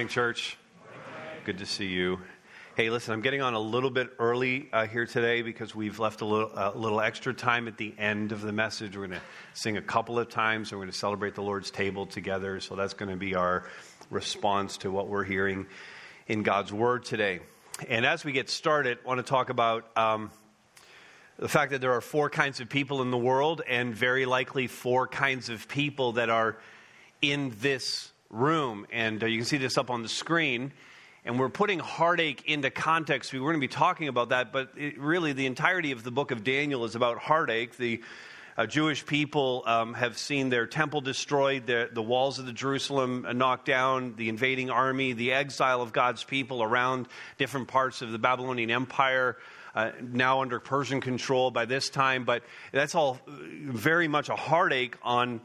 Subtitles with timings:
[0.00, 0.56] morning, church.
[1.44, 2.20] Good to see you.
[2.74, 6.22] Hey, listen, I'm getting on a little bit early uh, here today because we've left
[6.22, 8.96] a little, uh, little extra time at the end of the message.
[8.96, 11.70] We're going to sing a couple of times and we're going to celebrate the Lord's
[11.70, 12.60] table together.
[12.60, 13.64] So that's going to be our
[14.08, 15.66] response to what we're hearing
[16.28, 17.40] in God's Word today.
[17.86, 20.30] And as we get started, I want to talk about um,
[21.38, 24.66] the fact that there are four kinds of people in the world, and very likely
[24.66, 26.56] four kinds of people that are
[27.20, 28.86] in this room.
[28.90, 30.72] And uh, you can see this up on the screen.
[31.24, 33.32] And we're putting heartache into context.
[33.32, 36.30] We're going to be talking about that, but it, really, the entirety of the book
[36.30, 37.76] of Daniel is about heartache.
[37.76, 38.00] The
[38.56, 43.26] uh, Jewish people um, have seen their temple destroyed, the, the walls of the Jerusalem
[43.34, 47.06] knocked down, the invading army, the exile of God's people around
[47.38, 49.36] different parts of the Babylonian Empire.
[49.74, 54.96] Uh, now under Persian control by this time, but that's all very much a heartache
[55.02, 55.40] on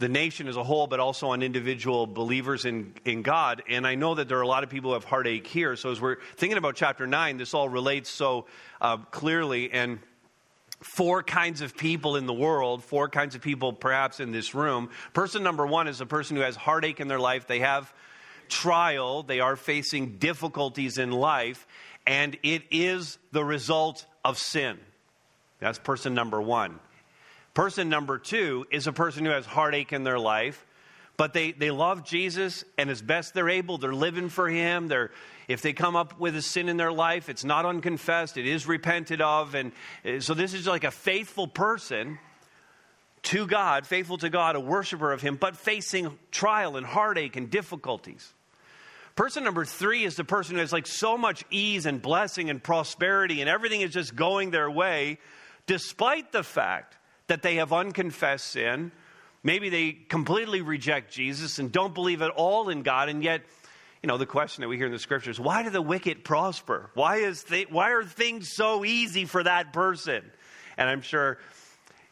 [0.00, 3.62] the nation as a whole, but also on individual believers in, in God.
[3.68, 5.76] And I know that there are a lot of people who have heartache here.
[5.76, 8.46] So as we're thinking about chapter 9, this all relates so
[8.80, 9.70] uh, clearly.
[9.70, 9.98] And
[10.80, 14.88] four kinds of people in the world, four kinds of people perhaps in this room.
[15.12, 17.46] Person number one is a person who has heartache in their life.
[17.46, 17.92] They have
[18.48, 21.66] trial, they are facing difficulties in life,
[22.06, 24.78] and it is the result of sin.
[25.60, 26.80] That's person number one.
[27.54, 30.64] Person number two is a person who has heartache in their life,
[31.16, 34.88] but they, they love Jesus, and as best they're able, they're living for Him.
[34.88, 35.10] They're,
[35.48, 38.66] if they come up with a sin in their life, it's not unconfessed, it is
[38.66, 39.54] repented of.
[39.54, 39.72] And
[40.04, 42.18] uh, so this is like a faithful person
[43.22, 47.50] to God, faithful to God, a worshiper of Him, but facing trial and heartache and
[47.50, 48.32] difficulties.
[49.16, 52.62] Person number three is the person who has like so much ease and blessing and
[52.62, 55.18] prosperity, and everything is just going their way,
[55.66, 56.96] despite the fact
[57.30, 58.92] that they have unconfessed sin.
[59.42, 63.42] Maybe they completely reject Jesus and don't believe at all in God, and yet,
[64.02, 66.90] you know, the question that we hear in the scriptures why do the wicked prosper?
[66.94, 70.22] Why, is th- why are things so easy for that person?
[70.76, 71.38] And I'm sure,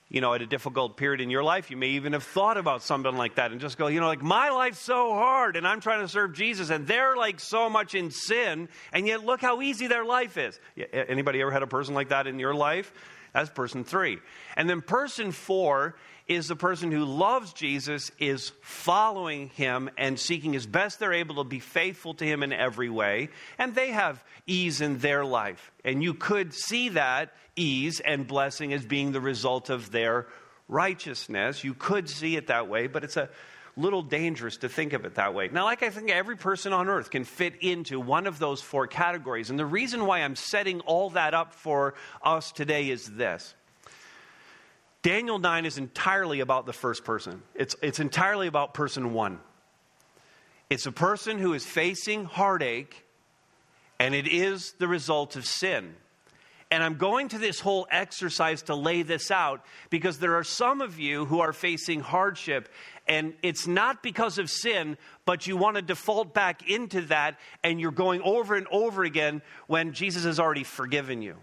[0.08, 2.82] you know, at a difficult period in your life, you may even have thought about
[2.82, 5.80] something like that and just go, you know, like, my life's so hard and I'm
[5.80, 9.60] trying to serve Jesus and they're like so much in sin, and yet look how
[9.62, 10.58] easy their life is.
[10.92, 12.92] Anybody ever had a person like that in your life?
[13.32, 14.18] That's person three.
[14.56, 15.96] And then person four
[16.26, 21.36] is the person who loves Jesus, is following him and seeking as best they're able
[21.36, 23.30] to be faithful to him in every way.
[23.56, 25.72] And they have ease in their life.
[25.84, 30.26] And you could see that ease and blessing as being the result of their
[30.68, 31.64] righteousness.
[31.64, 33.30] You could see it that way, but it's a
[33.78, 35.48] little dangerous to think of it that way.
[35.52, 38.86] Now, like I think every person on earth can fit into one of those four
[38.86, 39.50] categories.
[39.50, 43.54] And the reason why I'm setting all that up for us today is this.
[45.02, 47.42] Daniel 9 is entirely about the first person.
[47.54, 49.38] It's, it's entirely about person one.
[50.68, 53.06] It's a person who is facing heartache,
[54.00, 55.94] and it is the result of sin.
[56.70, 60.82] And I'm going to this whole exercise to lay this out because there are some
[60.82, 62.68] of you who are facing hardship,
[63.06, 67.80] and it's not because of sin, but you want to default back into that, and
[67.80, 71.36] you're going over and over again when Jesus has already forgiven you.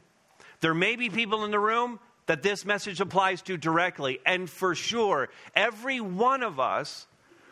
[0.62, 4.76] There may be people in the room that this message applies to directly, and for
[4.76, 7.08] sure, every one of us.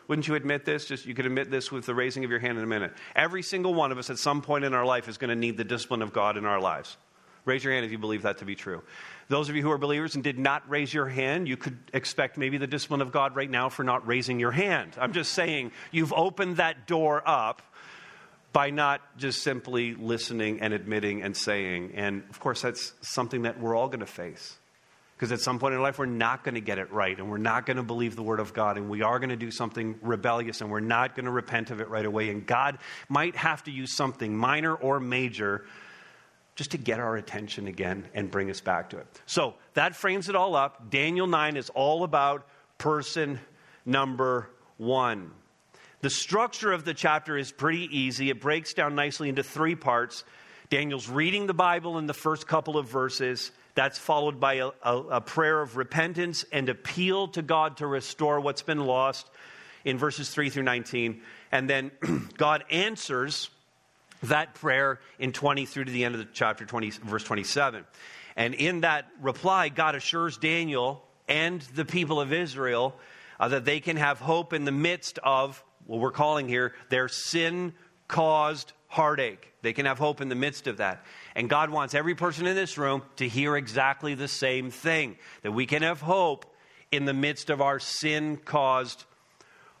[0.06, 0.84] Wouldn't you admit this?
[0.86, 2.92] Just you could admit this with the raising of your hand in a minute.
[3.16, 5.56] Every single one of us at some point in our life is going to need
[5.56, 6.98] the discipline of God in our lives.
[7.44, 8.82] Raise your hand if you believe that to be true.
[9.28, 12.38] Those of you who are believers and did not raise your hand, you could expect
[12.38, 14.92] maybe the discipline of God right now for not raising your hand.
[14.98, 17.62] I'm just saying, you've opened that door up
[18.52, 21.92] by not just simply listening and admitting and saying.
[21.96, 24.56] And of course, that's something that we're all going to face.
[25.16, 27.38] Because at some point in life, we're not going to get it right, and we're
[27.38, 29.96] not going to believe the Word of God, and we are going to do something
[30.02, 32.30] rebellious, and we're not going to repent of it right away.
[32.30, 32.78] And God
[33.08, 35.64] might have to use something minor or major
[36.54, 39.06] just to get our attention again and bring us back to it.
[39.26, 40.90] So that frames it all up.
[40.90, 42.46] Daniel 9 is all about
[42.78, 43.40] person
[43.84, 45.30] number one.
[46.00, 48.30] The structure of the chapter is pretty easy.
[48.30, 50.24] It breaks down nicely into three parts.
[50.70, 53.50] Daniel's reading the Bible in the first couple of verses.
[53.74, 58.38] That's followed by a, a, a prayer of repentance and appeal to God to restore
[58.40, 59.28] what's been lost
[59.84, 61.22] in verses 3 through 19.
[61.50, 61.90] And then
[62.36, 63.50] God answers
[64.28, 67.84] that prayer in 20 through to the end of the chapter 20, verse 27.
[68.36, 72.96] And in that reply, God assures Daniel and the people of Israel
[73.38, 77.08] uh, that they can have hope in the midst of what we're calling here their
[77.08, 77.74] sin
[78.08, 79.52] caused heartache.
[79.62, 81.04] They can have hope in the midst of that.
[81.34, 85.52] And God wants every person in this room to hear exactly the same thing that
[85.52, 86.46] we can have hope
[86.92, 89.04] in the midst of our sin caused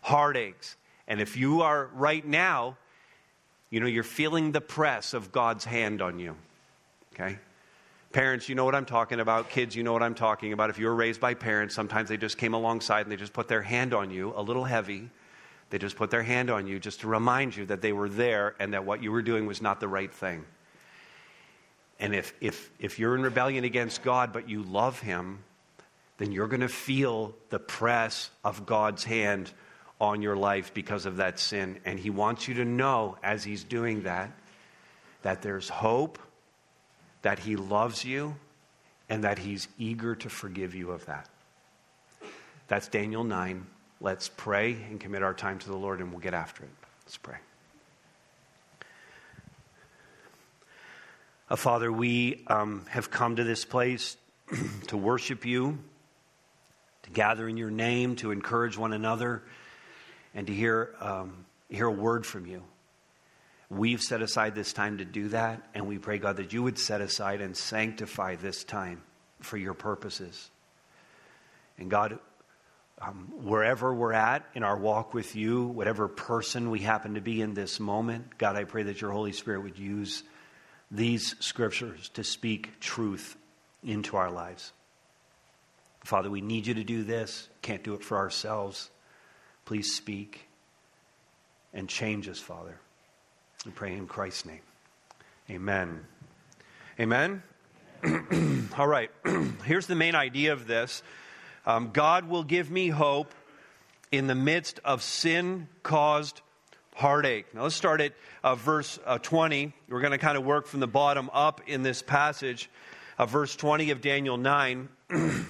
[0.00, 0.76] heartaches.
[1.06, 2.76] And if you are right now
[3.74, 6.36] You know, you're feeling the press of God's hand on you.
[7.12, 7.40] Okay?
[8.12, 9.50] Parents, you know what I'm talking about.
[9.50, 10.70] Kids, you know what I'm talking about.
[10.70, 13.48] If you were raised by parents, sometimes they just came alongside and they just put
[13.48, 15.10] their hand on you, a little heavy.
[15.70, 18.54] They just put their hand on you just to remind you that they were there
[18.60, 20.44] and that what you were doing was not the right thing.
[21.98, 25.40] And if, if, if you're in rebellion against God, but you love Him,
[26.18, 29.50] then you're going to feel the press of God's hand
[30.00, 31.78] on your life because of that sin.
[31.84, 34.30] And He wants you to know, as He's doing that,
[35.22, 36.18] that there's hope
[37.22, 38.36] that He loves you
[39.08, 41.28] and that He's eager to forgive you of that.
[42.68, 43.66] That's Daniel 9.
[44.00, 46.70] Let's pray and commit our time to the Lord, and we'll get after it.
[47.04, 47.36] Let's pray.
[51.48, 54.16] Uh, Father, we um, have come to this place
[54.88, 55.78] to worship you,
[57.02, 59.42] to gather in your name, to encourage one another,
[60.34, 62.62] and to hear, um, hear a word from you.
[63.70, 66.78] We've set aside this time to do that, and we pray, God, that you would
[66.78, 69.02] set aside and sanctify this time
[69.40, 70.50] for your purposes.
[71.78, 72.18] And God,
[73.00, 77.40] um, wherever we're at in our walk with you, whatever person we happen to be
[77.40, 80.22] in this moment, God, I pray that your Holy Spirit would use
[80.90, 83.36] these scriptures to speak truth
[83.82, 84.72] into our lives.
[86.04, 87.48] Father, we need you to do this.
[87.62, 88.90] Can't do it for ourselves.
[89.64, 90.46] Please speak
[91.72, 92.78] and change us, Father.
[93.64, 94.60] We pray in Christ's name.
[95.50, 96.04] Amen.
[97.00, 97.42] Amen.
[98.78, 99.10] All right.
[99.64, 101.02] Here's the main idea of this
[101.66, 103.34] um, God will give me hope
[104.12, 106.42] in the midst of sin caused
[106.94, 107.52] heartache.
[107.54, 108.12] Now let's start at
[108.42, 109.72] uh, verse uh, 20.
[109.88, 112.70] We're going to kind of work from the bottom up in this passage.
[113.18, 114.88] Uh, verse 20 of Daniel 9.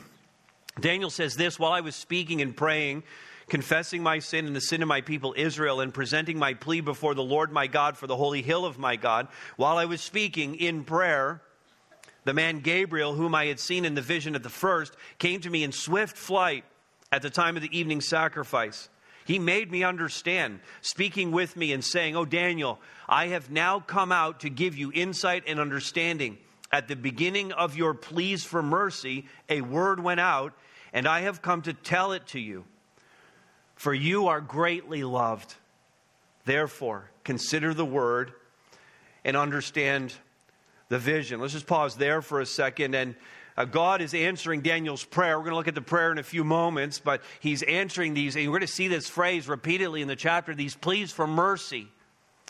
[0.80, 3.02] Daniel says this While I was speaking and praying,
[3.48, 7.14] confessing my sin and the sin of my people Israel, and presenting my plea before
[7.14, 10.56] the Lord my God for the holy hill of my God, while I was speaking
[10.56, 11.42] in prayer,
[12.24, 15.50] the man Gabriel, whom I had seen in the vision at the first, came to
[15.50, 16.64] me in swift flight
[17.12, 18.88] at the time of the evening sacrifice.
[19.24, 24.12] He made me understand, speaking with me and saying, Oh, Daniel, I have now come
[24.12, 26.38] out to give you insight and understanding.
[26.70, 30.54] At the beginning of your pleas for mercy, a word went out,
[30.92, 32.64] and I have come to tell it to you.
[33.74, 35.54] For you are greatly loved.
[36.44, 38.32] Therefore, consider the word
[39.24, 40.14] and understand
[40.88, 41.40] the vision.
[41.40, 42.94] Let's just pause there for a second.
[42.94, 43.14] And
[43.56, 45.38] uh, God is answering Daniel's prayer.
[45.38, 48.36] We're going to look at the prayer in a few moments, but he's answering these.
[48.36, 51.88] And we're going to see this phrase repeatedly in the chapter these pleas for mercy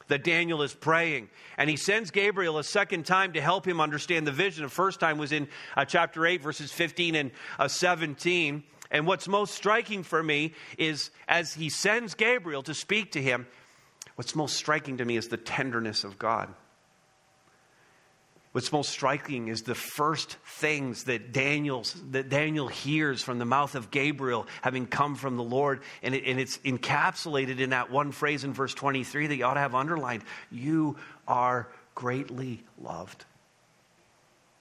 [0.08, 1.28] that Daniel is praying.
[1.56, 4.64] And he sends Gabriel a second time to help him understand the vision.
[4.64, 8.62] The first time was in uh, chapter 8, verses 15 and uh, 17.
[8.94, 13.48] And what's most striking for me is as he sends Gabriel to speak to him,
[14.14, 16.48] what's most striking to me is the tenderness of God.
[18.52, 23.74] What's most striking is the first things that, Daniel's, that Daniel hears from the mouth
[23.74, 25.80] of Gabriel having come from the Lord.
[26.04, 29.54] And, it, and it's encapsulated in that one phrase in verse 23 that you ought
[29.54, 30.94] to have underlined You
[31.26, 33.24] are greatly loved.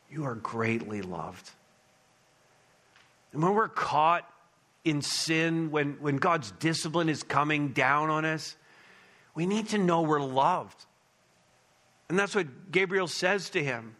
[0.10, 1.52] You are greatly loved.
[3.34, 4.30] And when we're caught
[4.84, 8.56] in sin, when, when God's discipline is coming down on us,
[9.36, 10.86] we need to know we're loved.
[12.10, 13.96] And that's what Gabriel says to him.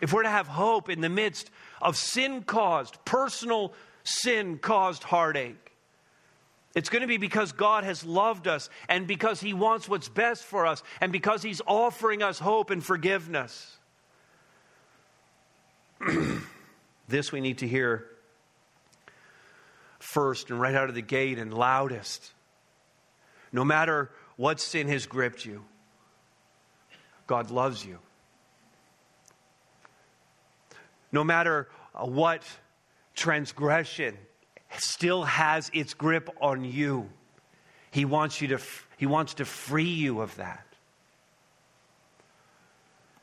[0.00, 1.50] If we're to have hope in the midst
[1.82, 3.74] of sin caused, personal
[4.04, 5.70] sin caused heartache,
[6.74, 10.44] it's going to be because God has loved us and because He wants what's best
[10.44, 13.76] for us and because He's offering us hope and forgiveness.
[17.08, 18.06] this we need to hear
[20.10, 22.32] first and right out of the gate and loudest.
[23.52, 25.64] No matter what sin has gripped you,
[27.26, 27.98] God loves you.
[31.12, 32.42] No matter what
[33.14, 34.16] transgression
[34.78, 37.08] still has its grip on you,
[37.92, 38.58] He wants, you to,
[38.96, 40.66] he wants to free you of that.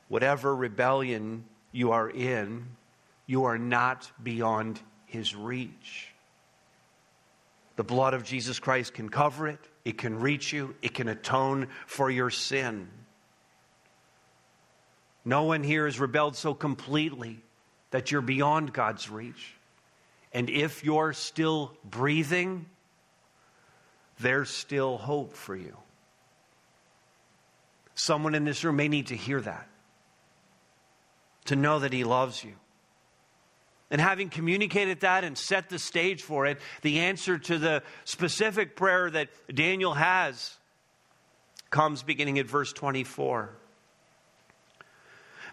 [0.08, 2.66] Whatever rebellion you are in,
[3.26, 6.14] you are not beyond His reach.
[7.78, 11.68] The blood of Jesus Christ can cover it, it can reach you, it can atone
[11.86, 12.90] for your sin.
[15.24, 17.40] No one here has rebelled so completely
[17.92, 19.54] that you're beyond God's reach.
[20.34, 22.66] And if you're still breathing,
[24.20, 25.78] there's still hope for you.
[27.94, 29.68] Someone in this room may need to hear that,
[31.46, 32.54] to know that He loves you.
[33.90, 38.76] And having communicated that and set the stage for it, the answer to the specific
[38.76, 40.58] prayer that Daniel has
[41.70, 43.50] comes beginning at verse 24.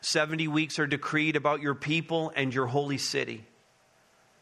[0.00, 3.44] 70 weeks are decreed about your people and your holy city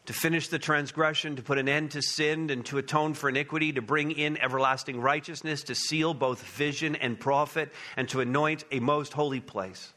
[0.05, 3.71] to finish the transgression, to put an end to sin, and to atone for iniquity,
[3.71, 8.81] to bring in everlasting righteousness, to seal both vision and prophet, and to anoint a
[8.81, 9.93] most holy place.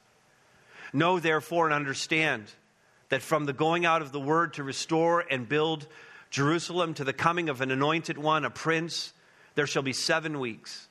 [0.93, 2.45] Know therefore and understand
[3.09, 5.87] that from the going out of the word to restore and build
[6.31, 9.13] Jerusalem to the coming of an anointed one, a prince,
[9.55, 10.89] there shall be seven weeks.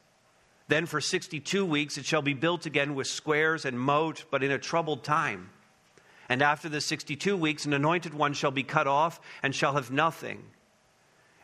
[0.68, 4.52] Then for 62 weeks it shall be built again with squares and moat, but in
[4.52, 5.50] a troubled time.
[6.28, 9.92] And after the 62 weeks, an anointed one shall be cut off and shall have
[9.92, 10.44] nothing.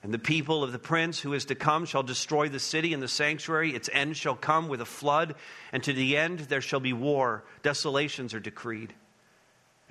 [0.03, 3.03] And the people of the prince who is to come shall destroy the city and
[3.03, 3.75] the sanctuary.
[3.75, 5.35] Its end shall come with a flood,
[5.71, 7.43] and to the end there shall be war.
[7.61, 8.95] Desolations are decreed.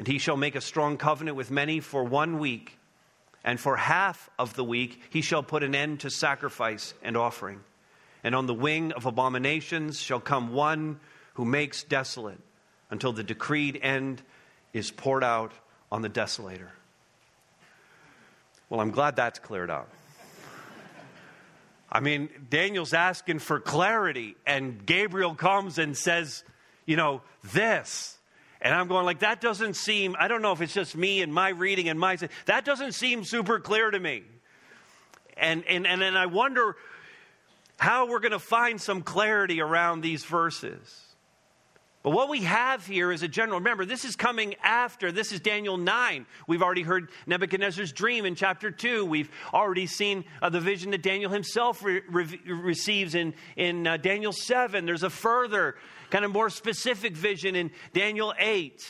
[0.01, 2.79] And he shall make a strong covenant with many for one week,
[3.45, 7.61] and for half of the week he shall put an end to sacrifice and offering.
[8.25, 11.01] And on the wing of abominations shall come one
[11.35, 12.41] who makes desolate
[12.89, 14.23] until the decreed end
[14.73, 15.53] is poured out
[15.93, 16.71] on the desolator.
[18.71, 19.91] Well, I'm glad that's cleared up.
[21.93, 26.43] I mean, Daniel's asking for clarity, and Gabriel comes and says,
[26.87, 27.21] you know,
[27.53, 28.17] this.
[28.63, 31.33] And I'm going like that doesn't seem I don't know if it's just me and
[31.33, 34.23] my reading and my that doesn't seem super clear to me.
[35.37, 36.77] And and and then I wonder
[37.79, 41.11] how we're going to find some clarity around these verses.
[42.03, 43.59] But what we have here is a general.
[43.59, 45.13] Remember, this is coming after.
[45.13, 46.25] This is Daniel 9.
[46.47, 49.05] We've already heard Nebuchadnezzar's dream in chapter 2.
[49.05, 53.99] We've already seen uh, the vision that Daniel himself re- re- receives in, in uh,
[53.99, 54.87] Daniel 7.
[54.87, 55.77] There's a further,
[56.11, 58.89] kind of more specific vision in Daniel 8.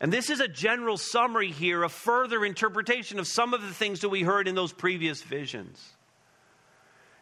[0.00, 4.00] And this is a general summary here, a further interpretation of some of the things
[4.00, 5.96] that we heard in those previous visions.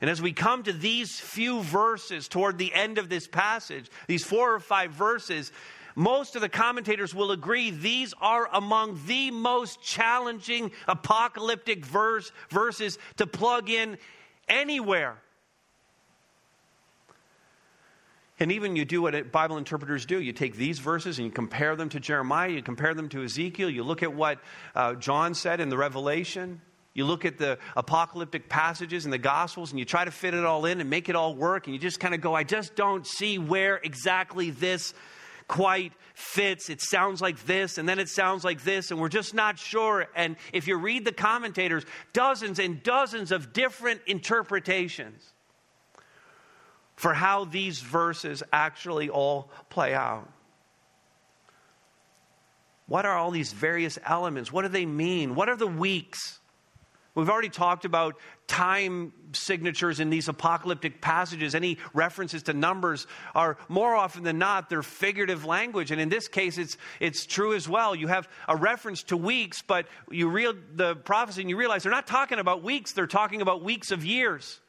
[0.01, 4.25] And as we come to these few verses toward the end of this passage, these
[4.25, 5.53] four or five verses,
[5.95, 12.99] most of the commentators will agree these are among the most challenging apocalyptic verse, verses
[13.17, 13.97] to plug in
[14.47, 15.17] anywhere.
[18.39, 20.21] And even you do what Bible interpreters do.
[20.21, 23.71] You take these verses and you compare them to Jeremiah, you compare them to Ezekiel,
[23.71, 24.41] you look at what
[24.75, 26.61] uh, John said in the Revelation.
[26.93, 30.47] You look at the apocalyptic passages in the Gospels and you try to fit it
[30.47, 32.75] all in and make it all work, and you just kind of go, I just
[32.75, 34.95] don't see where exactly this
[35.47, 36.71] quite fits.
[36.71, 40.07] It sounds like this, and then it sounds like this, and we're just not sure.
[40.17, 45.23] And if you read the commentators, dozens and dozens of different interpretations
[46.97, 50.29] for how these verses actually all play out.
[52.89, 54.53] What are all these various elements?
[54.53, 55.35] What do they mean?
[55.35, 56.39] What are the weeks?
[57.15, 61.55] We've already talked about time signatures in these apocalyptic passages.
[61.55, 65.91] Any references to numbers are more often than not, they're figurative language.
[65.91, 67.95] And in this case, it's, it's true as well.
[67.95, 71.91] You have a reference to weeks, but you read the prophecy and you realize they're
[71.91, 74.61] not talking about weeks, they're talking about weeks of years.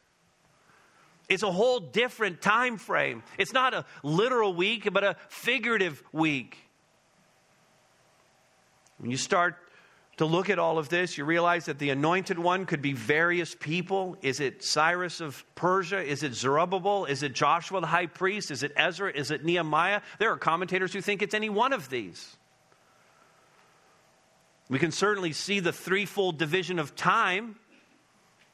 [1.30, 3.24] It's a whole different time frame.
[3.38, 6.58] It's not a literal week, but a figurative week.
[8.98, 9.56] When you start
[10.18, 13.54] to look at all of this, you realize that the anointed one could be various
[13.54, 14.18] people.
[14.22, 16.02] Is it Cyrus of Persia?
[16.02, 17.06] Is it Zerubbabel?
[17.06, 18.50] Is it Joshua the high priest?
[18.50, 19.12] Is it Ezra?
[19.12, 20.02] Is it Nehemiah?
[20.18, 22.36] There are commentators who think it's any one of these.
[24.70, 27.58] We can certainly see the threefold division of time.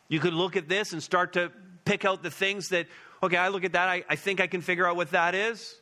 [0.10, 1.52] You could look at this and start to
[1.86, 2.88] pick out the things that,
[3.22, 5.76] okay, I look at that, I, I think I can figure out what that is.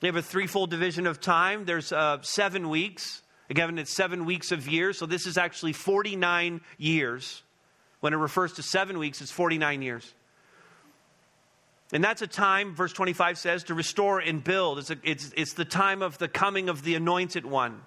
[0.00, 1.64] They have a threefold division of time.
[1.64, 3.22] There's uh, seven weeks.
[3.48, 7.42] Again, it's seven weeks of years, so this is actually 49 years.
[8.00, 10.14] When it refers to seven weeks, it's 49 years.
[11.92, 14.80] And that's a time, verse 25 says, to restore and build.
[14.80, 17.80] It's, a, it's, it's the time of the coming of the anointed one.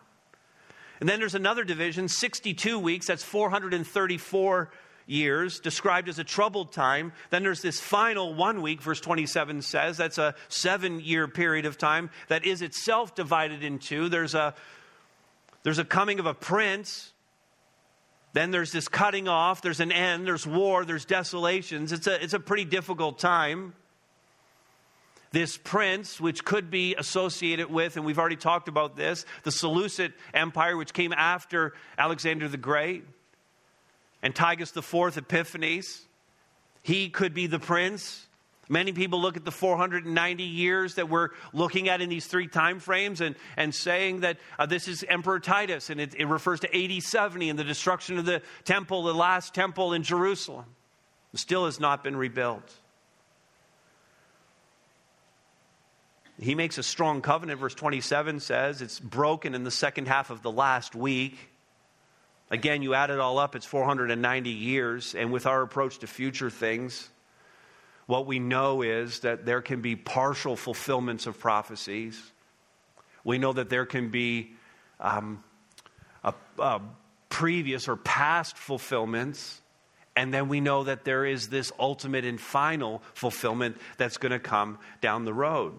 [1.00, 4.72] And then there's another division, 62 weeks, that's 434
[5.10, 7.12] years, described as a troubled time.
[7.30, 11.78] Then there's this final one week, verse 27 says, that's a seven year period of
[11.78, 14.10] time that is itself divided in two.
[14.10, 14.54] There's a
[15.64, 17.12] there's a coming of a prince.
[18.32, 21.92] Then there's this cutting off, there's an end, there's war, there's desolations.
[21.92, 23.74] It's a, it's a pretty difficult time.
[25.32, 30.14] This prince, which could be associated with, and we've already talked about this, the Seleucid
[30.34, 33.04] Empire, which came after Alexander the Great,
[34.24, 36.06] Antiochus IV Epiphanes.
[36.82, 38.26] He could be the prince.
[38.72, 42.80] Many people look at the 490 years that we're looking at in these three time
[42.80, 46.96] frames and, and saying that uh, this is Emperor Titus, and it, it refers to
[46.96, 50.66] AD 70 and the destruction of the temple, the last temple in Jerusalem.
[51.34, 52.72] It still has not been rebuilt.
[56.40, 58.82] He makes a strong covenant, verse 27 says.
[58.82, 61.38] It's broken in the second half of the last week.
[62.52, 65.14] Again, you add it all up, it's 490 years.
[65.14, 67.10] And with our approach to future things,
[68.08, 72.20] what we know is that there can be partial fulfillments of prophecies.
[73.24, 74.54] We know that there can be
[75.00, 75.44] um,
[76.24, 76.82] a, a
[77.30, 79.62] previous or past fulfillments.
[80.16, 84.40] And then we know that there is this ultimate and final fulfillment that's going to
[84.40, 85.74] come down the road.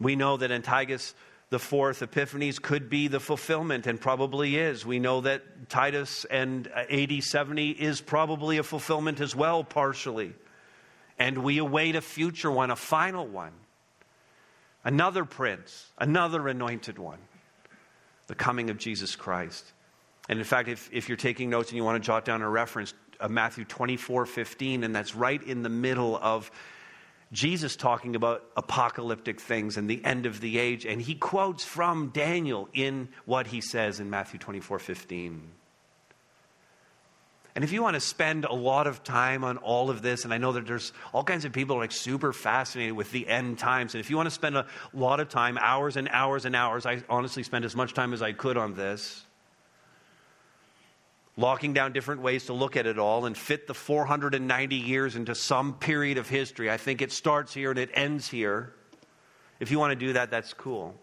[0.00, 1.14] We know that Antiochus
[1.50, 4.86] the fourth Epiphanes could be the fulfillment and probably is.
[4.86, 10.32] We know that Titus and AD 70 is probably a fulfillment as well, partially.
[11.18, 13.52] And we await a future one, a final one.
[14.84, 17.18] Another prince, another anointed one,
[18.28, 19.72] the coming of Jesus Christ.
[20.28, 22.48] And in fact, if, if you're taking notes and you want to jot down a
[22.48, 26.50] reference, uh, Matthew 24 15, and that's right in the middle of
[27.32, 32.08] Jesus talking about apocalyptic things and the end of the age, and he quotes from
[32.08, 35.50] Daniel in what he says in Matthew 24 15.
[37.54, 40.32] And if you want to spend a lot of time on all of this, and
[40.32, 43.94] I know that there's all kinds of people like super fascinated with the end times,
[43.94, 46.86] and if you want to spend a lot of time, hours and hours and hours,
[46.86, 49.24] I honestly spent as much time as I could on this
[51.40, 55.34] locking down different ways to look at it all and fit the 490 years into
[55.34, 56.70] some period of history.
[56.70, 58.74] I think it starts here and it ends here.
[59.58, 60.94] If you want to do that, that's cool.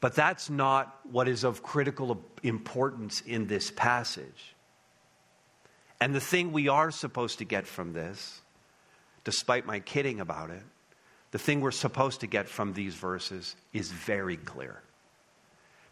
[0.00, 4.54] But that's not what is of critical importance in this passage.
[6.00, 8.40] And the thing we are supposed to get from this,
[9.24, 10.62] despite my kidding about it,
[11.32, 14.80] the thing we're supposed to get from these verses is very clear.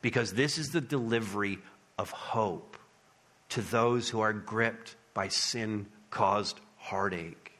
[0.00, 1.58] Because this is the delivery
[2.00, 2.78] of hope
[3.50, 7.52] to those who are gripped by sin caused heartache.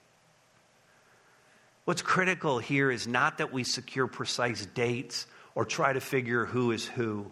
[1.84, 6.72] What's critical here is not that we secure precise dates or try to figure who
[6.72, 7.26] is who,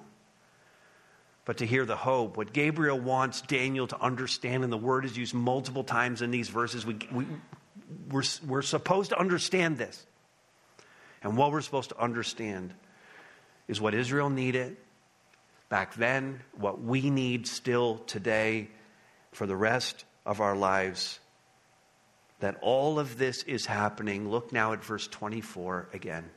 [1.46, 2.36] but to hear the hope.
[2.36, 6.50] What Gabriel wants Daniel to understand, and the word is used multiple times in these
[6.50, 7.24] verses, we, we,
[8.10, 10.04] we're, we're supposed to understand this.
[11.22, 12.74] And what we're supposed to understand
[13.66, 14.76] is what Israel needed
[15.68, 18.68] back then, what we need still today
[19.32, 21.20] for the rest of our lives.
[22.40, 24.30] That all of this is happening.
[24.30, 26.30] Look now at verse 24 again.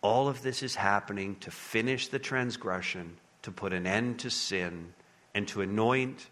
[0.00, 4.92] All of this is happening to finish the transgression, to put an end to sin,
[5.34, 6.28] and to anoint,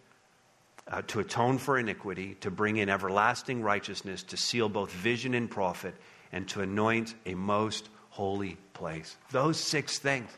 [0.88, 5.50] uh, to atone for iniquity, to bring in everlasting righteousness, to seal both vision and
[5.50, 5.94] prophet,
[6.32, 9.16] and to anoint a most holy place.
[9.30, 10.30] Those six things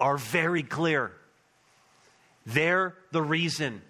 [0.00, 1.12] are very clear.
[2.46, 3.82] They're the reason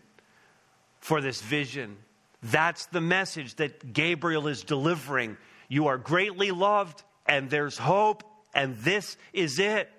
[1.01, 1.97] for this vision.
[2.43, 5.37] That's the message that Gabriel is delivering.
[5.69, 9.91] You are greatly loved, and there's hope, and this is it.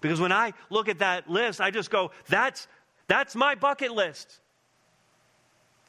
[0.00, 2.66] Because when I look at that list, I just go, that's,
[3.06, 4.40] that's my bucket list.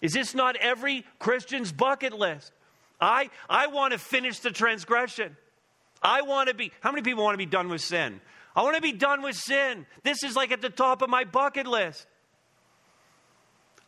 [0.02, 2.52] Is this not every Christian's bucket list?
[3.00, 5.38] I, I want to finish the transgression.
[6.04, 8.20] I want to be, how many people want to be done with sin?
[8.56, 9.86] I want to be done with sin.
[10.04, 12.06] This is like at the top of my bucket list.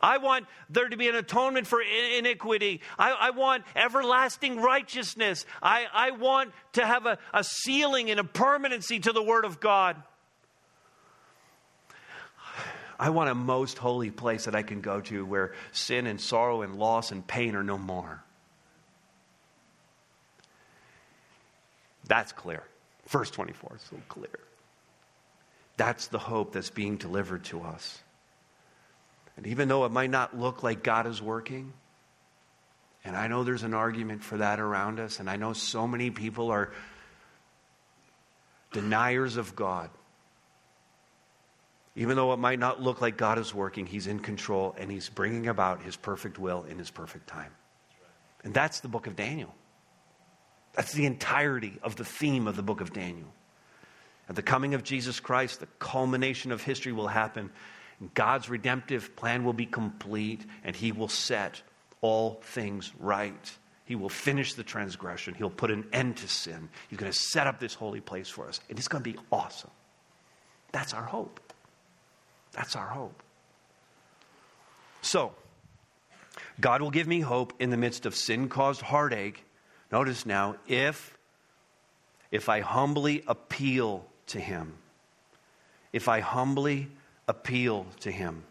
[0.00, 2.82] I want there to be an atonement for iniquity.
[2.98, 5.46] I, I want everlasting righteousness.
[5.62, 9.60] I, I want to have a, a sealing and a permanency to the Word of
[9.60, 9.96] God.
[12.98, 16.62] I want a most holy place that I can go to where sin and sorrow
[16.62, 18.22] and loss and pain are no more.
[22.06, 22.62] That's clear.
[23.08, 24.38] Verse 24 is so clear.
[25.76, 28.00] That's the hope that's being delivered to us.
[29.36, 31.72] And even though it might not look like God is working,
[33.04, 36.10] and I know there's an argument for that around us, and I know so many
[36.10, 36.72] people are
[38.72, 39.90] deniers of God.
[41.96, 45.08] Even though it might not look like God is working, He's in control and He's
[45.08, 47.52] bringing about His perfect will in His perfect time.
[48.42, 49.54] And that's the book of Daniel.
[50.74, 53.32] That's the entirety of the theme of the book of Daniel.
[54.28, 57.50] At the coming of Jesus Christ, the culmination of history will happen.
[58.14, 61.62] God's redemptive plan will be complete, and He will set
[62.00, 63.52] all things right.
[63.84, 65.34] He will finish the transgression.
[65.34, 66.70] He'll put an end to sin.
[66.88, 69.18] He's going to set up this holy place for us, and it's going to be
[69.30, 69.70] awesome.
[70.72, 71.40] That's our hope.
[72.52, 73.22] That's our hope.
[75.02, 75.32] So,
[76.60, 79.44] God will give me hope in the midst of sin caused heartache.
[79.92, 81.16] Notice now, if,
[82.30, 84.74] if I humbly appeal to him.
[85.92, 86.88] If I humbly
[87.28, 88.44] appeal to him.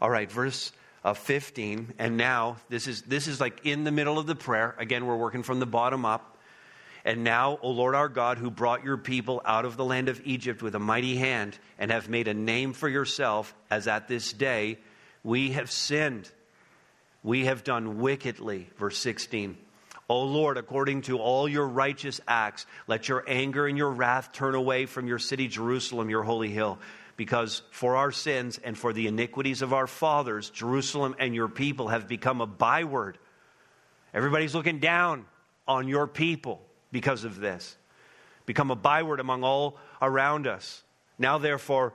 [0.00, 0.72] All right, verse
[1.04, 1.94] uh, 15.
[1.98, 4.74] And now, this is, this is like in the middle of the prayer.
[4.78, 6.36] Again, we're working from the bottom up.
[7.04, 10.20] And now, O Lord our God, who brought your people out of the land of
[10.24, 14.32] Egypt with a mighty hand and have made a name for yourself, as at this
[14.32, 14.78] day,
[15.24, 16.30] we have sinned.
[17.24, 18.70] We have done wickedly.
[18.76, 19.56] Verse 16.
[20.12, 24.54] O Lord, according to all your righteous acts, let your anger and your wrath turn
[24.54, 26.78] away from your city, Jerusalem, your holy hill.
[27.16, 31.88] Because for our sins and for the iniquities of our fathers, Jerusalem and your people
[31.88, 33.16] have become a byword.
[34.12, 35.24] Everybody's looking down
[35.66, 37.74] on your people because of this.
[38.44, 40.82] Become a byword among all around us.
[41.18, 41.94] Now, therefore,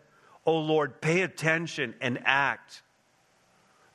[0.45, 2.81] O Lord, pay attention and act.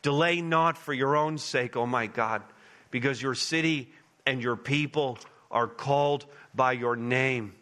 [0.03, 2.43] Delay not for your own sake, O my God,
[2.91, 3.93] because your city
[4.25, 5.19] and your people
[5.51, 7.55] are called by your name.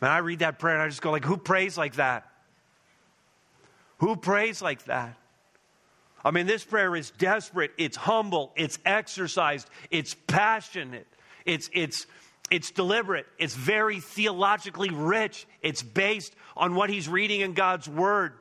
[0.00, 2.30] Man, I read that prayer and I just go like, who prays like that?
[3.98, 5.16] Who prays like that?
[6.24, 11.06] I mean, this prayer is desperate, it's humble, it's exercised, it's passionate,
[11.44, 12.06] it's, it's,
[12.50, 13.26] it's deliberate.
[13.38, 15.46] It's very theologically rich.
[15.62, 18.34] It's based on what he's reading in God's Word.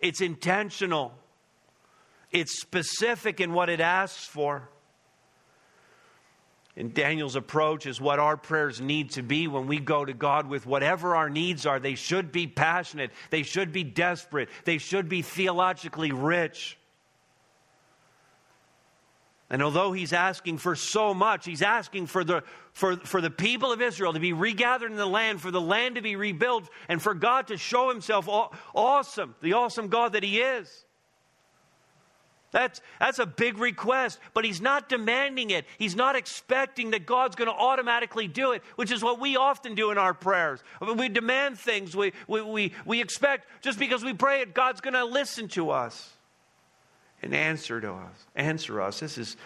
[0.00, 1.12] It's intentional.
[2.32, 4.68] It's specific in what it asks for.
[6.76, 10.46] And Daniel's approach is what our prayers need to be when we go to God
[10.46, 11.78] with whatever our needs are.
[11.78, 16.76] They should be passionate, they should be desperate, they should be theologically rich.
[19.48, 23.72] And although he's asking for so much, he's asking for the, for, for the people
[23.72, 27.00] of Israel to be regathered in the land, for the land to be rebuilt, and
[27.00, 28.28] for God to show himself
[28.74, 30.84] awesome, the awesome God that he is.
[32.50, 35.64] That's, that's a big request, but he's not demanding it.
[35.78, 39.74] He's not expecting that God's going to automatically do it, which is what we often
[39.74, 40.60] do in our prayers.
[40.80, 44.94] We demand things, we, we, we, we expect just because we pray it, God's going
[44.94, 46.15] to listen to us
[47.22, 48.26] and answer to us.
[48.34, 49.00] Answer us.
[49.00, 49.36] This is,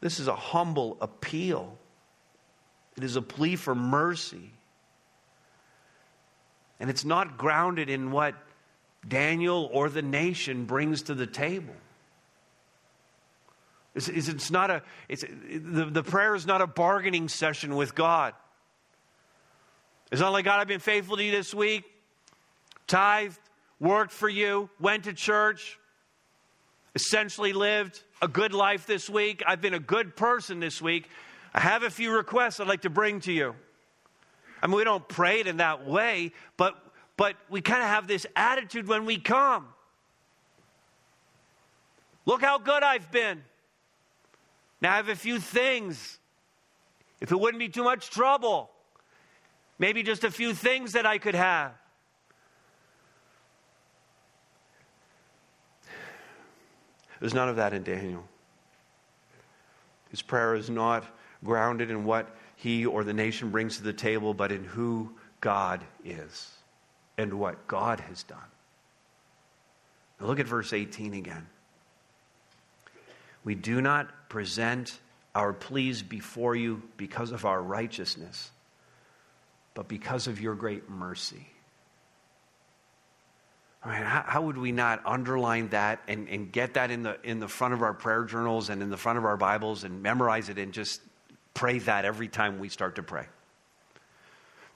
[0.00, 1.76] this is a humble appeal.
[2.96, 4.50] It is a plea for mercy.
[6.80, 8.34] And it's not grounded in what
[9.06, 11.74] Daniel or the nation brings to the table.
[13.94, 18.34] It's, it's not a, it's, the, the prayer is not a bargaining session with God.
[20.12, 21.84] It's not like, God, I've been faithful to you this week,
[22.86, 23.40] tithed,
[23.80, 25.78] worked for you, went to church,
[26.94, 29.42] essentially lived a good life this week.
[29.46, 31.08] I've been a good person this week.
[31.54, 33.54] I have a few requests I'd like to bring to you.
[34.62, 36.76] I mean, we don't pray it in that way, but,
[37.16, 39.68] but we kind of have this attitude when we come.
[42.26, 43.42] Look how good I've been.
[44.80, 46.18] Now I have a few things.
[47.20, 48.70] If it wouldn't be too much trouble,
[49.78, 51.72] maybe just a few things that I could have.
[57.20, 58.24] There's none of that in Daniel.
[60.10, 61.04] His prayer is not
[61.44, 65.84] grounded in what he or the nation brings to the table, but in who God
[66.04, 66.50] is
[67.16, 68.38] and what God has done.
[70.20, 71.46] Now look at verse 18 again.
[73.44, 74.98] We do not present
[75.34, 78.50] our pleas before you because of our righteousness,
[79.74, 81.46] but because of your great mercy.
[83.84, 87.16] All right, how, how, would we not underline that and, and get that in the,
[87.22, 90.02] in the front of our prayer journals and in the front of our Bibles and
[90.02, 91.00] memorize it and just
[91.54, 93.26] pray that every time we start to pray?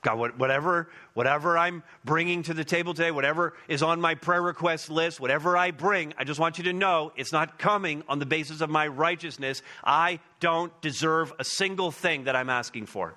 [0.03, 4.91] God, whatever, whatever I'm bringing to the table today, whatever is on my prayer request
[4.91, 8.27] list, whatever I bring, I just want you to know it's not coming on the
[8.27, 9.63] basis of my righteousness.
[9.85, 13.15] I don't deserve a single thing that I'm asking for.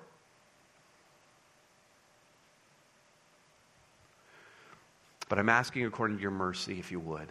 [5.28, 7.28] But I'm asking according to your mercy, if you would.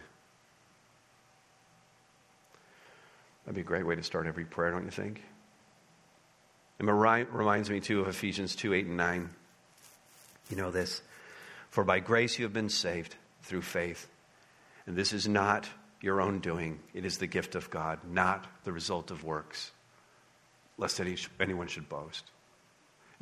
[3.44, 5.22] That'd be a great way to start every prayer, don't you think?
[6.78, 9.30] It reminds me, too, of Ephesians 2 8 and 9.
[10.50, 11.00] You know this.
[11.70, 14.06] For by grace you have been saved through faith.
[14.86, 15.68] And this is not
[16.00, 19.72] your own doing, it is the gift of God, not the result of works,
[20.76, 22.24] lest any, anyone should boast.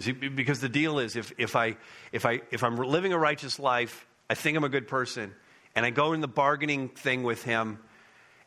[0.01, 1.77] See, because the deal is if, if, I,
[2.11, 5.33] if, I, if I'm living a righteous life, I think I'm a good person.
[5.75, 7.79] And I go in the bargaining thing with him.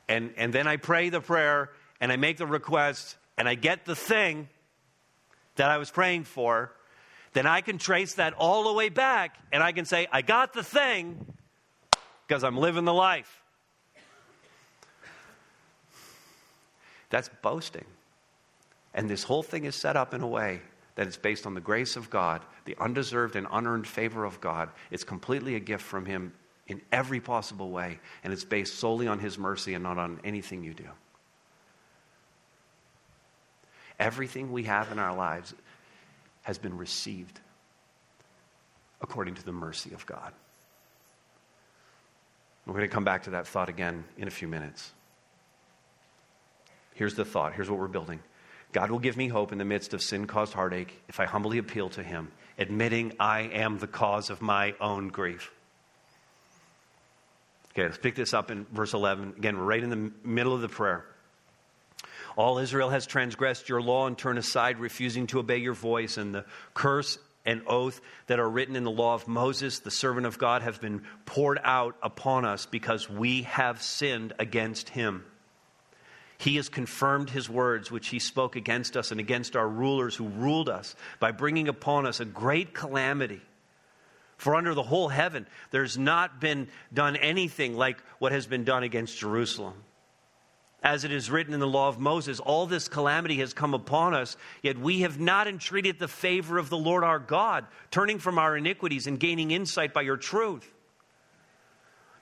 [0.07, 1.71] And, and then I pray the prayer.
[1.99, 4.49] and I make the request and I get the thing
[5.55, 6.71] that I was praying for,
[7.33, 10.53] then I can trace that all the way back and I can say, I got
[10.53, 11.25] the thing
[12.27, 13.41] because I'm living the life.
[17.09, 17.85] That's boasting.
[18.93, 20.61] And this whole thing is set up in a way
[20.97, 24.69] that it's based on the grace of God, the undeserved and unearned favor of God.
[24.89, 26.33] It's completely a gift from Him
[26.65, 30.63] in every possible way, and it's based solely on His mercy and not on anything
[30.63, 30.89] you do.
[33.99, 35.53] Everything we have in our lives
[36.41, 37.39] has been received
[38.99, 40.33] according to the mercy of God.
[42.65, 44.91] We're going to come back to that thought again in a few minutes.
[46.95, 47.53] Here's the thought.
[47.53, 48.19] Here's what we're building.
[48.71, 51.57] God will give me hope in the midst of sin caused heartache if I humbly
[51.57, 55.51] appeal to Him, admitting I am the cause of my own grief.
[57.71, 59.35] Okay, let's pick this up in verse 11.
[59.37, 61.05] Again, we're right in the middle of the prayer.
[62.35, 66.33] All Israel has transgressed your law and turned aside, refusing to obey your voice, and
[66.35, 70.37] the curse and oath that are written in the law of Moses, the servant of
[70.37, 75.23] God, have been poured out upon us because we have sinned against him.
[76.37, 80.27] He has confirmed his words, which he spoke against us and against our rulers who
[80.27, 83.41] ruled us, by bringing upon us a great calamity.
[84.37, 88.83] For under the whole heaven, there's not been done anything like what has been done
[88.83, 89.73] against Jerusalem.
[90.83, 94.13] As it is written in the law of Moses, all this calamity has come upon
[94.13, 98.37] us, yet we have not entreated the favor of the Lord our God, turning from
[98.37, 100.71] our iniquities and gaining insight by your truth.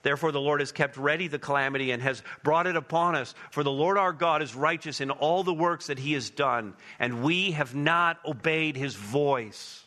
[0.05, 3.33] Therefore, the Lord has kept ready the calamity and has brought it upon us.
[3.49, 6.75] For the Lord our God is righteous in all the works that he has done,
[6.99, 9.83] and we have not obeyed his voice.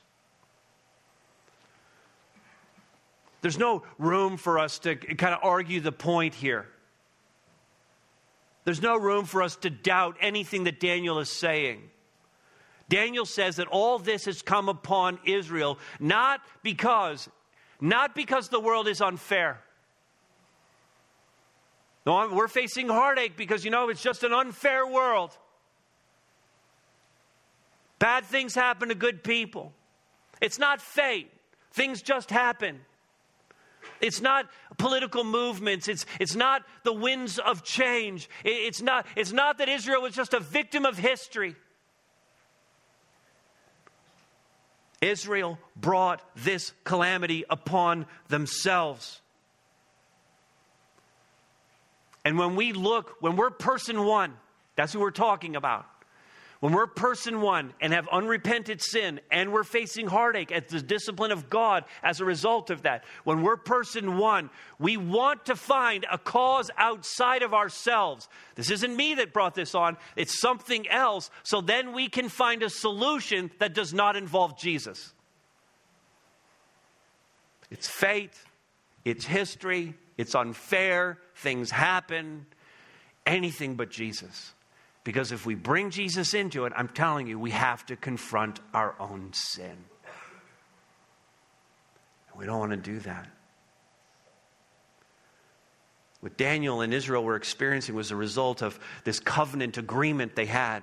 [3.43, 6.67] There's no room for us to kind of argue the point here.
[8.65, 11.91] There's no room for us to doubt anything that Daniel is saying.
[12.89, 17.29] Daniel says that all this has come upon Israel not because
[17.81, 19.63] not because the world is unfair
[22.07, 25.37] no, we're facing heartache because, you know, it's just an unfair world.
[27.99, 29.73] Bad things happen to good people.
[30.41, 31.31] It's not fate,
[31.73, 32.81] things just happen.
[34.01, 35.89] It's not political movements.
[35.89, 38.29] It's, it's not the winds of change.
[38.45, 41.57] it's, not, it's not that Israel was just a victim of history.
[45.01, 49.21] Israel brought this calamity upon themselves.
[52.29, 54.35] And when we look, when we're person one,
[54.77, 55.87] that's who we're talking about.
[56.61, 61.33] When we're person one and have unrepented sin and we're facing heartache at the discipline
[61.33, 66.05] of God as a result of that, when we're person one, we want to find
[66.13, 68.29] a cause outside of ourselves.
[68.57, 71.31] This isn't me that brought this on, it's something else.
[71.45, 75.15] So then we can find a solution that does not involve Jesus.
[77.71, 78.35] It's fate,
[79.07, 82.45] it's history, it's unfair, things happen,
[83.25, 84.53] anything but Jesus.
[85.05, 88.95] Because if we bring Jesus into it, I'm telling you, we have to confront our
[89.01, 89.77] own sin.
[92.37, 93.27] We don't want to do that.
[96.21, 100.83] What Daniel and Israel were experiencing was a result of this covenant agreement they had.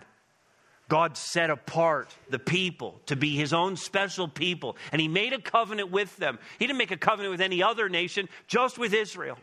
[0.87, 5.41] God set apart the people to be his own special people, and he made a
[5.41, 6.37] covenant with them.
[6.59, 9.37] He didn't make a covenant with any other nation, just with Israel.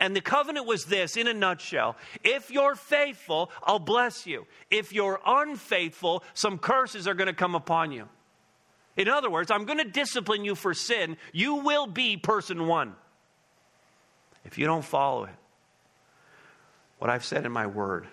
[0.00, 4.46] And the covenant was this in a nutshell if you're faithful, I'll bless you.
[4.70, 8.08] If you're unfaithful, some curses are going to come upon you.
[8.96, 11.16] In other words, I'm going to discipline you for sin.
[11.32, 12.94] You will be person one
[14.44, 15.34] if you don't follow it.
[16.98, 18.06] What I've said in my word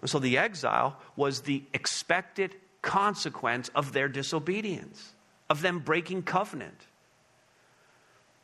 [0.00, 5.14] and so the exile was the expected consequence of their disobedience,
[5.50, 6.86] of them breaking covenant.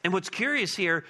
[0.03, 1.05] And what's curious here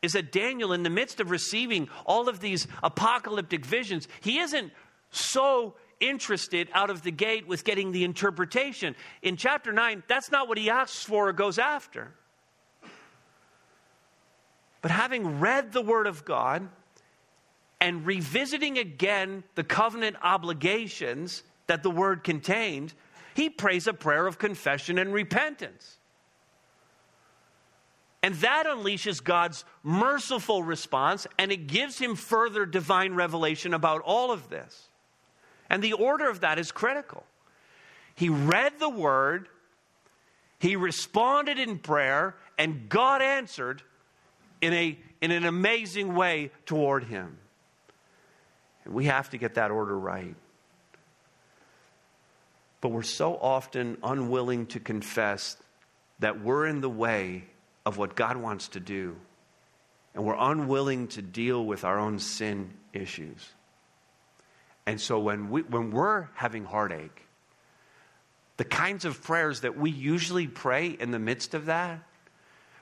[0.00, 4.72] is that Daniel, in the midst of receiving all of these apocalyptic visions, he isn't
[5.10, 8.94] so interested out of the gate with getting the interpretation.
[9.22, 12.12] In chapter 9, that's not what he asks for or goes after.
[14.80, 16.68] But having read the Word of God,
[17.80, 22.92] and revisiting again the covenant obligations that the word contained,
[23.34, 25.98] he prays a prayer of confession and repentance.
[28.22, 34.32] And that unleashes God's merciful response, and it gives him further divine revelation about all
[34.32, 34.88] of this.
[35.70, 37.24] And the order of that is critical.
[38.16, 39.48] He read the word,
[40.58, 43.82] he responded in prayer, and God answered
[44.60, 47.38] in, a, in an amazing way toward him.
[48.88, 50.34] We have to get that order right.
[52.80, 55.56] But we're so often unwilling to confess
[56.20, 57.44] that we're in the way
[57.84, 59.16] of what God wants to do.
[60.14, 63.52] And we're unwilling to deal with our own sin issues.
[64.86, 67.26] And so when, we, when we're having heartache,
[68.56, 72.02] the kinds of prayers that we usually pray in the midst of that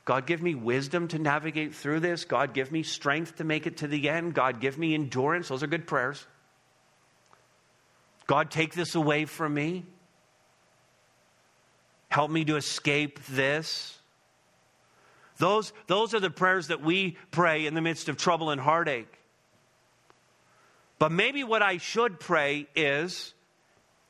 [0.06, 2.24] God, give me wisdom to navigate through this.
[2.24, 4.34] God, give me strength to make it to the end.
[4.34, 5.48] God, give me endurance.
[5.48, 6.24] Those are good prayers.
[8.28, 9.84] God, take this away from me.
[12.08, 13.98] Help me to escape this.
[15.38, 19.12] Those, those are the prayers that we pray in the midst of trouble and heartache.
[21.00, 23.34] But maybe what I should pray is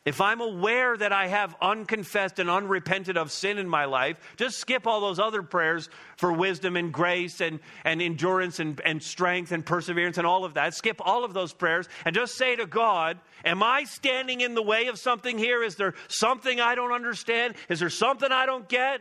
[0.07, 4.57] if I'm aware that I have unconfessed and unrepented of sin in my life, just
[4.57, 9.51] skip all those other prayers for wisdom and grace and, and endurance and, and strength
[9.51, 10.75] and perseverance and all of that.
[10.75, 14.63] Skip all of those prayers and just say to God, Am I standing in the
[14.63, 15.65] way of something here?
[15.65, 17.55] Is there something I don't understand?
[17.69, 19.01] Is there something I don't get?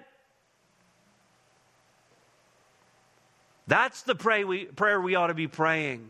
[3.68, 6.10] That's the pray we, prayer we ought to be praying.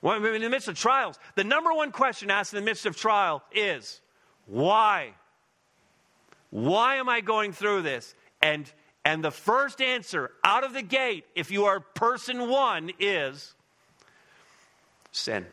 [0.00, 2.96] Well, in the midst of trials, the number one question asked in the midst of
[2.96, 4.00] trial is,
[4.46, 5.12] why?
[6.50, 8.14] Why am I going through this?
[8.40, 8.70] And,
[9.04, 13.54] and the first answer out of the gate, if you are person one, is
[15.10, 15.46] sin.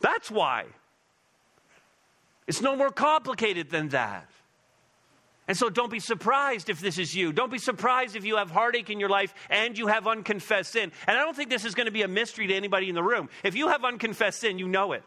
[0.00, 0.66] That's why.
[2.46, 4.28] It's no more complicated than that.
[5.48, 7.32] And so don't be surprised if this is you.
[7.32, 10.92] Don't be surprised if you have heartache in your life and you have unconfessed sin.
[11.06, 13.02] And I don't think this is going to be a mystery to anybody in the
[13.02, 13.30] room.
[13.42, 15.02] If you have unconfessed sin, you know it.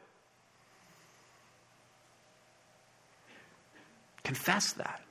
[4.23, 5.03] Confess that.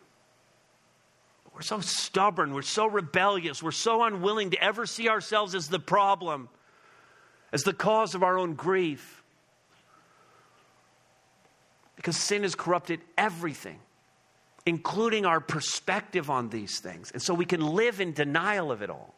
[1.54, 5.78] We're so stubborn, we're so rebellious, we're so unwilling to ever see ourselves as the
[5.78, 6.48] problem,
[7.52, 9.22] as the cause of our own grief.
[11.96, 13.78] Because sin has corrupted everything
[14.66, 17.10] including our perspective on these things.
[17.12, 19.14] And so we can live in denial of it all.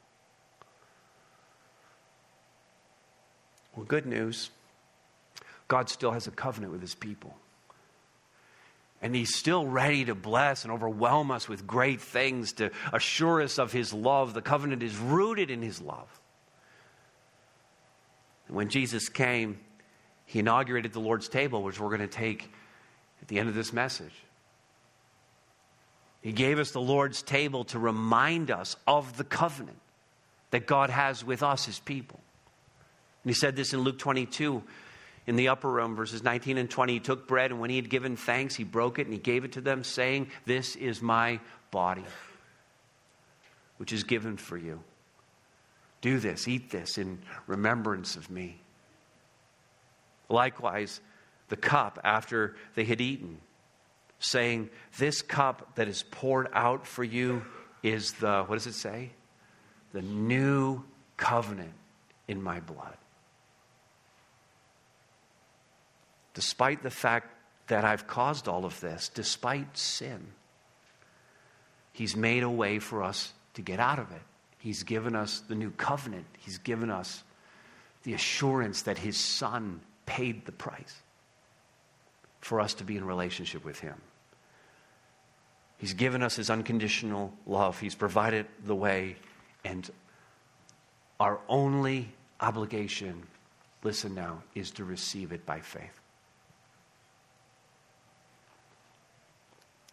[3.74, 4.50] Well, good news
[5.68, 7.34] God still has a covenant with his people.
[9.00, 13.58] And he's still ready to bless and overwhelm us with great things to assure us
[13.58, 14.34] of his love.
[14.34, 16.08] The covenant is rooted in his love.
[18.46, 19.58] And when Jesus came,
[20.26, 22.52] he inaugurated the Lord's table, which we're going to take
[23.22, 24.12] at the end of this message.
[26.22, 29.78] He gave us the Lord's table to remind us of the covenant
[30.52, 32.20] that God has with us, his people.
[33.24, 34.62] And he said this in Luke 22
[35.26, 36.92] in the upper room, verses 19 and 20.
[36.94, 39.44] He took bread, and when he had given thanks, he broke it and he gave
[39.44, 42.04] it to them, saying, This is my body,
[43.78, 44.80] which is given for you.
[46.00, 48.60] Do this, eat this in remembrance of me.
[50.28, 51.00] Likewise,
[51.48, 53.38] the cup after they had eaten
[54.22, 57.42] saying, This cup that is poured out for you
[57.82, 59.10] is the, what does it say?
[59.92, 60.82] The new
[61.16, 61.74] covenant
[62.28, 62.96] in my blood.
[66.34, 67.28] Despite the fact
[67.66, 70.28] that I've caused all of this, despite sin,
[71.92, 74.22] He's made a way for us to get out of it.
[74.58, 76.24] He's given us the new covenant.
[76.38, 77.22] He's given us
[78.04, 81.02] the assurance that His Son paid the price
[82.40, 84.00] for us to be in relationship with Him.
[85.82, 87.80] He's given us his unconditional love.
[87.80, 89.16] He's provided the way.
[89.64, 89.90] And
[91.18, 93.24] our only obligation,
[93.82, 95.98] listen now, is to receive it by faith.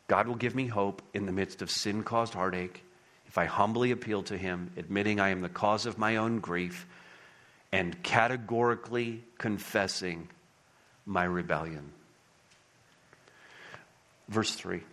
[0.08, 2.84] God will give me hope in the midst of sin caused heartache
[3.28, 6.86] if I humbly appeal to Him, admitting I am the cause of my own grief,
[7.72, 10.30] and categorically confessing
[11.08, 11.94] my rebellion.
[14.28, 14.84] Verse 3.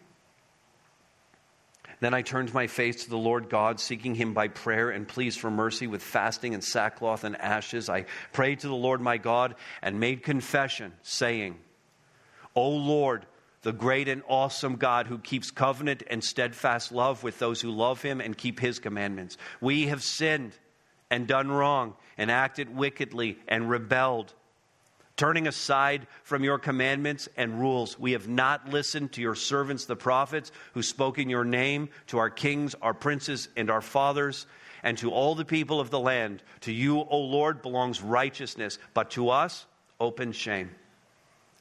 [2.01, 5.37] Then I turned my face to the Lord God, seeking him by prayer and pleas
[5.37, 7.88] for mercy with fasting and sackcloth and ashes.
[7.88, 11.59] I prayed to the Lord my God and made confession, saying,
[12.55, 13.27] O Lord,
[13.63, 18.03] the great and awesome God who keeps covenant and steadfast love with those who love
[18.03, 19.37] him and keep his commandments.
[19.61, 20.53] We have sinned
[21.11, 24.35] and done wrong and acted wickedly and rebelled
[25.17, 27.98] turning aside from your commandments and rules.
[27.98, 32.19] We have not listened to your servants, the prophets, who spoke in your name, to
[32.19, 34.46] our kings, our princes, and our fathers,
[34.83, 36.42] and to all the people of the land.
[36.62, 39.67] To you, O Lord, belongs righteousness, but to us,
[39.98, 40.71] open shame.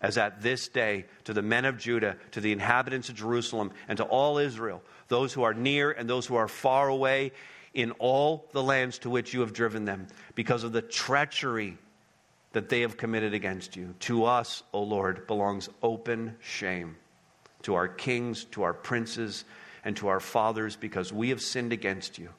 [0.02, 3.98] As at this day, to the men of Judah, to the inhabitants of Jerusalem, and
[3.98, 7.32] to all Israel, those who are near and those who are far away,
[7.74, 11.78] in all the lands to which you have driven them, because of the treachery
[12.56, 13.94] that they have committed against you.
[14.00, 16.96] To us, O Lord, belongs open shame,
[17.64, 19.44] to our kings, to our princes,
[19.84, 22.30] and to our fathers, because we have sinned against you.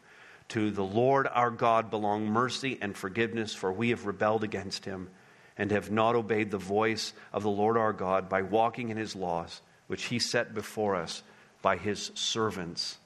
[0.48, 5.10] To the Lord our God belong mercy and forgiveness, for we have rebelled against him
[5.58, 9.14] and have not obeyed the voice of the Lord our God by walking in his
[9.14, 11.22] laws, which he set before us
[11.60, 12.96] by his servants,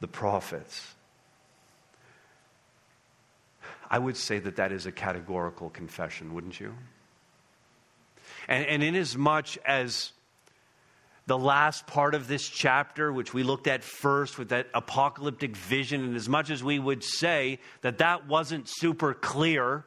[0.00, 0.96] the prophets.
[3.90, 6.74] I would say that that is a categorical confession, wouldn't you?
[8.48, 10.12] And, and inasmuch as much as
[11.26, 16.02] the last part of this chapter, which we looked at first with that apocalyptic vision,
[16.02, 19.84] and as much as we would say that that wasn't super clear,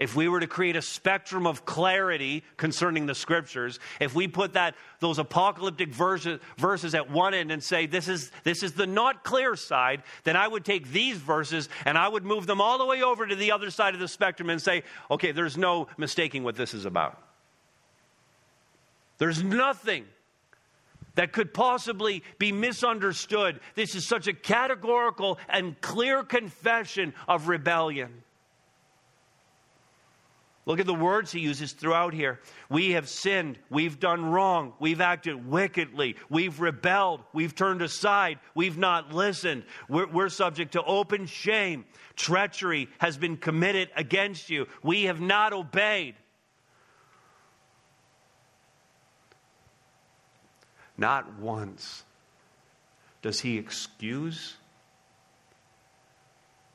[0.00, 4.54] if we were to create a spectrum of clarity concerning the scriptures, if we put
[4.54, 8.86] that those apocalyptic verses, verses at one end and say this is this is the
[8.86, 12.78] not clear side, then I would take these verses and I would move them all
[12.78, 15.86] the way over to the other side of the spectrum and say, okay, there's no
[15.98, 17.22] mistaking what this is about.
[19.18, 20.06] There's nothing
[21.14, 23.60] that could possibly be misunderstood.
[23.74, 28.22] This is such a categorical and clear confession of rebellion.
[30.70, 32.38] Look at the words he uses throughout here.
[32.68, 33.58] We have sinned.
[33.70, 34.72] We've done wrong.
[34.78, 36.14] We've acted wickedly.
[36.28, 37.24] We've rebelled.
[37.32, 38.38] We've turned aside.
[38.54, 39.64] We've not listened.
[39.88, 41.86] We're, we're, subject to open shame.
[42.14, 44.68] Treachery has been committed against you.
[44.80, 46.14] We have not obeyed.
[50.96, 52.04] Not once
[53.22, 54.54] does he excuse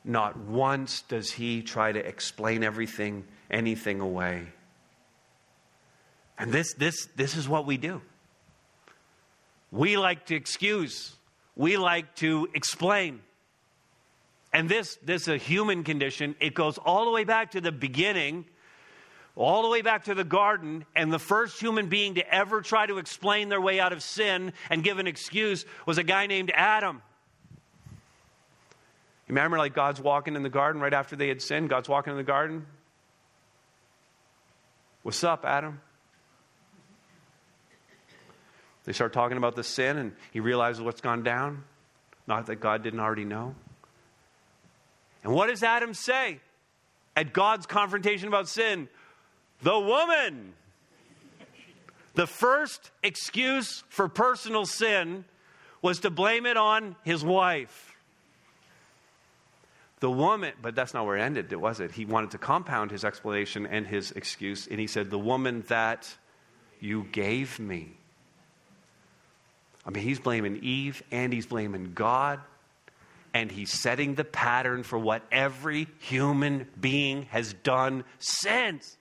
[0.06, 4.46] not once does he try to explain everything, anything away.
[6.38, 8.02] And this, this, this is what we do.
[9.72, 11.14] We like to excuse,
[11.56, 13.20] we like to explain.
[14.52, 16.34] And this, this is a human condition.
[16.40, 18.46] It goes all the way back to the beginning,
[19.34, 20.86] all the way back to the garden.
[20.94, 24.52] And the first human being to ever try to explain their way out of sin
[24.70, 27.02] and give an excuse was a guy named Adam.
[29.28, 31.68] You remember, like God's walking in the garden right after they had sinned?
[31.68, 32.64] God's walking in the garden.
[35.06, 35.80] What's up, Adam?
[38.82, 41.62] They start talking about the sin, and he realizes what's gone down.
[42.26, 43.54] Not that God didn't already know.
[45.22, 46.40] And what does Adam say
[47.14, 48.88] at God's confrontation about sin?
[49.62, 50.54] The woman.
[52.14, 55.24] The first excuse for personal sin
[55.82, 57.95] was to blame it on his wife.
[60.00, 61.90] The woman, but that's not where it ended, was it?
[61.90, 66.14] He wanted to compound his explanation and his excuse, and he said, The woman that
[66.80, 67.96] you gave me.
[69.86, 72.40] I mean, he's blaming Eve and he's blaming God,
[73.32, 78.96] and he's setting the pattern for what every human being has done since.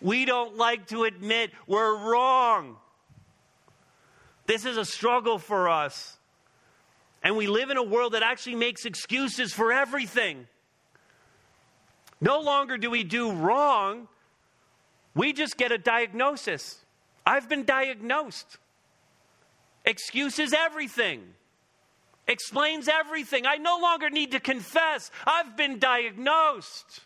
[0.00, 2.76] We don't like to admit we're wrong.
[4.46, 6.16] This is a struggle for us.
[7.22, 10.46] And we live in a world that actually makes excuses for everything.
[12.20, 14.08] No longer do we do wrong,
[15.14, 16.78] we just get a diagnosis.
[17.26, 18.58] I've been diagnosed.
[19.84, 21.22] Excuses everything,
[22.28, 23.46] explains everything.
[23.46, 25.10] I no longer need to confess.
[25.26, 27.00] I've been diagnosed.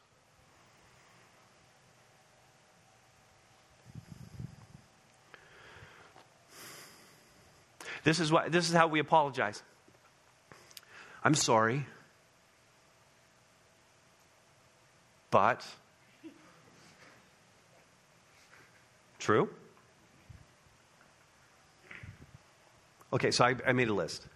[8.03, 9.63] This is, what, this is how we apologize.
[11.25, 11.87] I'm sorry.
[15.31, 15.67] But,
[19.19, 19.49] true?
[23.13, 24.27] Okay, so I, I, made a list.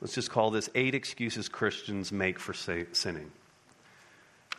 [0.00, 3.30] Let's just call this eight excuses Christians make for say, sinning.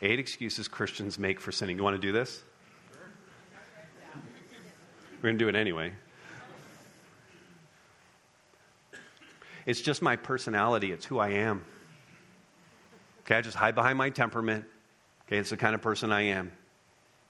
[0.02, 1.78] Eight excuses Christians make for sinning.
[1.78, 2.42] You want to do this?
[5.18, 5.92] We're going to do it anyway.
[9.70, 11.64] It's just my personality, it's who I am.
[13.20, 14.66] Okay, I just hide behind my temperament.
[15.28, 16.52] Okay, it's the kind of person I am.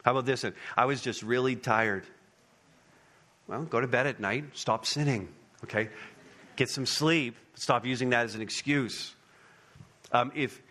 [0.05, 0.45] How about this?
[0.77, 2.05] I was just really tired.
[3.49, 5.27] Well, go to bed at night, stop sinning.
[5.65, 5.89] Okay,
[6.55, 9.13] get some sleep, stop using that as an excuse.
[10.13, 10.61] Um, if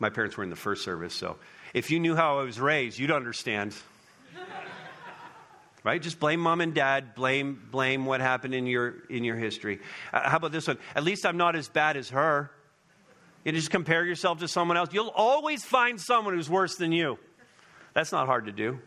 [0.00, 1.36] my parents were in the first service, so
[1.72, 3.76] if you knew how I was raised, you'd understand
[5.84, 6.00] right?
[6.00, 9.80] Just blame mom and dad, blame, blame what happened in your, in your history.
[10.12, 10.78] Uh, how about this one?
[10.94, 12.50] At least I'm not as bad as her.
[13.44, 14.90] You just compare yourself to someone else.
[14.92, 17.18] You'll always find someone who's worse than you.
[17.94, 18.78] That's not hard to do.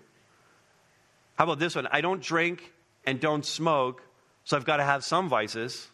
[1.35, 1.87] How about this one?
[1.91, 2.71] I don't drink
[3.05, 4.01] and don't smoke,
[4.45, 5.89] so I've got to have some vices.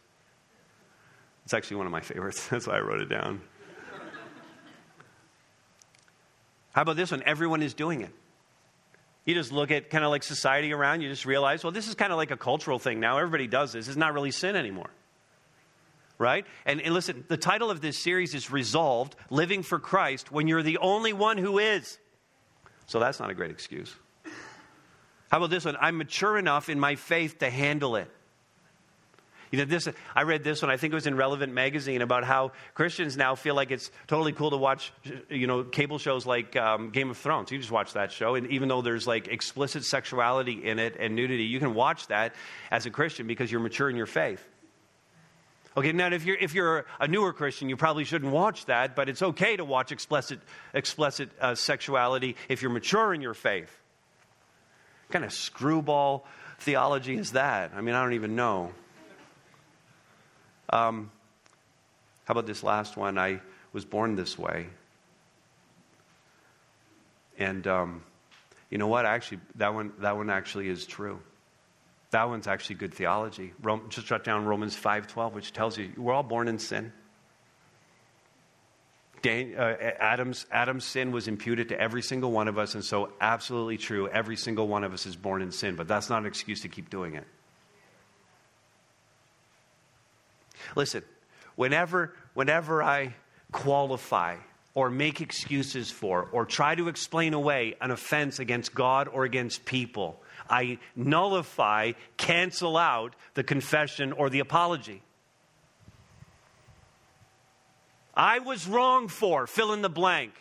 [1.46, 2.48] It's actually one of my favorites.
[2.50, 3.42] That's why I wrote it down.
[6.74, 7.24] How about this one?
[7.26, 8.14] Everyone is doing it.
[9.26, 11.96] You just look at kind of like society around, you just realize, well, this is
[11.96, 13.18] kind of like a cultural thing now.
[13.18, 13.88] Everybody does this.
[13.88, 14.90] It's not really sin anymore.
[16.18, 16.46] Right?
[16.66, 20.64] And, and listen, the title of this series is Resolved Living for Christ when you're
[20.64, 21.98] the only one who is.
[22.88, 23.94] So that's not a great excuse.
[25.32, 25.78] How about this one?
[25.80, 28.12] I'm mature enough in my faith to handle it.
[29.52, 32.24] You know, this, I read this one, I think it was in Relevant Magazine, about
[32.24, 34.94] how Christians now feel like it's totally cool to watch,
[35.30, 37.52] you know, cable shows like um, Game of Thrones.
[37.52, 41.18] You just watch that show, and even though there's like explicit sexuality in it and
[41.18, 42.34] nudity, you can watch that
[42.72, 44.42] as a Christian because you're mature in your faith.
[45.76, 49.10] Okay, now if you're, if you're a newer Christian, you probably shouldn't watch that, but
[49.10, 50.40] it's okay to watch explicit,
[50.74, 53.72] explicit uh, sexuality if you're mature in your faith.
[55.08, 56.26] What kind of screwball
[56.60, 57.72] theology is that?
[57.76, 58.72] I mean, I don't even know.
[60.72, 61.12] Um,
[62.26, 63.18] how about this last one?
[63.18, 63.42] I
[63.74, 64.68] was born this way.
[67.38, 68.04] And um,
[68.70, 69.06] you know what?
[69.06, 71.20] Actually, that one, that one actually is true.
[72.12, 73.54] That one's actually good theology.
[73.62, 76.92] Rome, just jot down Romans 5.12, which tells you we're all born in sin.
[79.22, 83.14] Dan, uh, Adam's, Adam's sin was imputed to every single one of us, and so
[83.22, 84.08] absolutely true.
[84.08, 86.70] Every single one of us is born in sin, but that's not an excuse to
[86.70, 87.26] keep doing it.
[90.76, 91.04] Listen,
[91.56, 93.16] whenever, whenever I
[93.52, 94.38] qualify
[94.74, 99.66] or make excuses for or try to explain away an offense against God or against
[99.66, 105.02] people, I nullify, cancel out the confession or the apology.
[108.14, 110.34] I was wrong for, fill in the blank.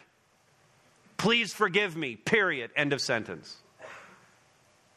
[1.16, 2.70] Please forgive me, period.
[2.74, 3.56] End of sentence.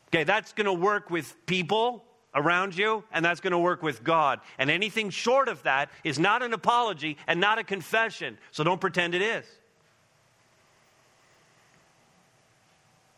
[0.08, 2.04] Okay, that's going to work with people
[2.36, 4.40] around you, and that's going to work with God.
[4.58, 8.38] And anything short of that is not an apology and not a confession.
[8.52, 9.46] So don't pretend it is.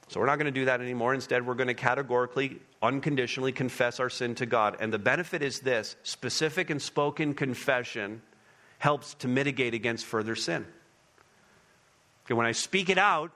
[0.08, 1.14] So we're not going to do that anymore.
[1.14, 4.78] Instead, we're going to categorically, unconditionally confess our sin to God.
[4.80, 8.22] And the benefit is this specific and spoken confession
[8.78, 10.66] helps to mitigate against further sin.
[12.26, 13.32] Okay, when I speak it out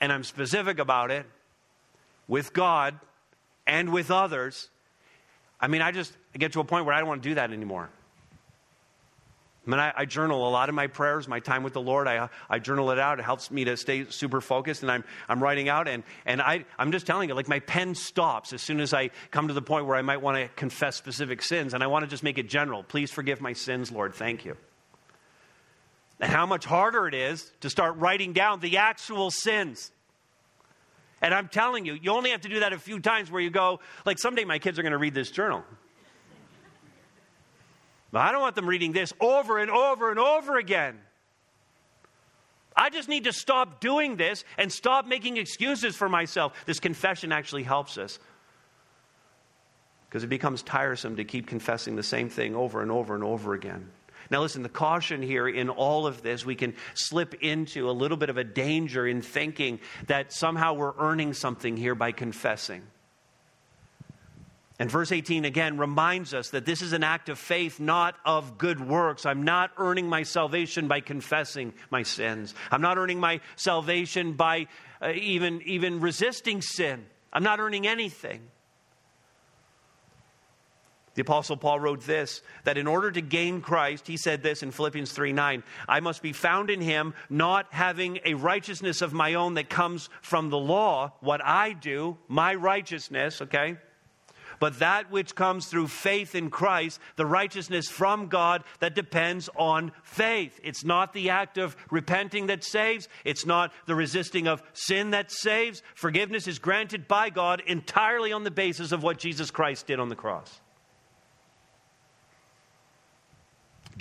[0.00, 1.26] and I'm specific about it
[2.28, 2.98] with God
[3.66, 4.68] and with others,
[5.60, 7.34] I mean, I just I get to a point where I don't want to do
[7.36, 7.88] that anymore.
[9.66, 12.06] I mean, I, I, journal a lot of my prayers, my time with the Lord.
[12.06, 13.18] I, I journal it out.
[13.18, 15.88] It helps me to stay super focused, and I'm, I'm writing out.
[15.88, 19.10] And, and I, I'm just telling you, like, my pen stops as soon as I
[19.32, 22.04] come to the point where I might want to confess specific sins, and I want
[22.04, 22.84] to just make it general.
[22.84, 24.14] Please forgive my sins, Lord.
[24.14, 24.56] Thank you.
[26.20, 29.90] And how much harder it is to start writing down the actual sins.
[31.22, 33.50] And I'm telling you, you only have to do that a few times where you
[33.50, 35.64] go, like, someday my kids are going to read this journal.
[38.12, 40.98] But I don't want them reading this over and over and over again.
[42.76, 46.52] I just need to stop doing this and stop making excuses for myself.
[46.66, 48.18] This confession actually helps us
[50.08, 53.54] because it becomes tiresome to keep confessing the same thing over and over and over
[53.54, 53.90] again.
[54.30, 58.16] Now, listen, the caution here in all of this, we can slip into a little
[58.16, 62.82] bit of a danger in thinking that somehow we're earning something here by confessing.
[64.78, 68.58] And verse 18 again reminds us that this is an act of faith, not of
[68.58, 69.24] good works.
[69.24, 72.54] I'm not earning my salvation by confessing my sins.
[72.70, 74.66] I'm not earning my salvation by
[75.00, 77.06] uh, even, even resisting sin.
[77.32, 78.42] I'm not earning anything.
[81.16, 84.70] The Apostle Paul wrote this that in order to gain Christ, he said this in
[84.70, 89.34] Philippians 3 9, I must be found in him, not having a righteousness of my
[89.34, 93.78] own that comes from the law, what I do, my righteousness, okay?
[94.58, 99.92] But that which comes through faith in Christ, the righteousness from God that depends on
[100.02, 100.60] faith.
[100.62, 105.30] It's not the act of repenting that saves, it's not the resisting of sin that
[105.30, 105.82] saves.
[105.94, 110.08] Forgiveness is granted by God entirely on the basis of what Jesus Christ did on
[110.08, 110.60] the cross.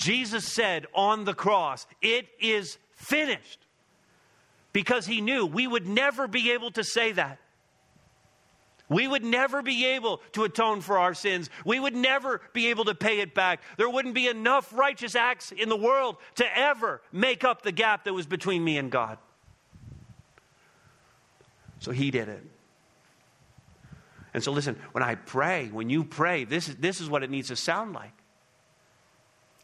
[0.06, 3.60] Jesus said on the cross, It is finished.
[4.72, 7.40] Because he knew we would never be able to say that.
[8.88, 11.50] We would never be able to atone for our sins.
[11.66, 13.62] We would never be able to pay it back.
[13.78, 18.04] There wouldn't be enough righteous acts in the world to ever make up the gap
[18.04, 19.18] that was between me and God.
[21.80, 22.44] So he did it.
[24.36, 27.32] And so, listen, when I pray, when you pray, this is, this is what it
[27.32, 28.15] needs to sound like.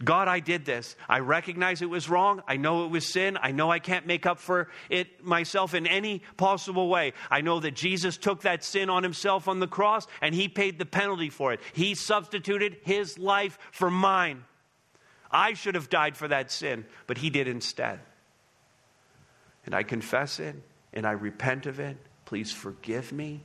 [0.03, 0.95] God, I did this.
[1.07, 2.41] I recognize it was wrong.
[2.47, 3.37] I know it was sin.
[3.41, 7.13] I know I can't make up for it myself in any possible way.
[7.29, 10.79] I know that Jesus took that sin on himself on the cross and he paid
[10.79, 11.59] the penalty for it.
[11.73, 14.43] He substituted his life for mine.
[15.29, 17.99] I should have died for that sin, but he did instead.
[19.65, 20.55] and I confess it
[20.93, 21.97] and I repent of it.
[22.25, 23.43] Please forgive me.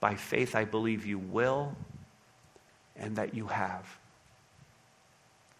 [0.00, 1.74] By faith, I believe you will
[2.96, 3.98] and that you have.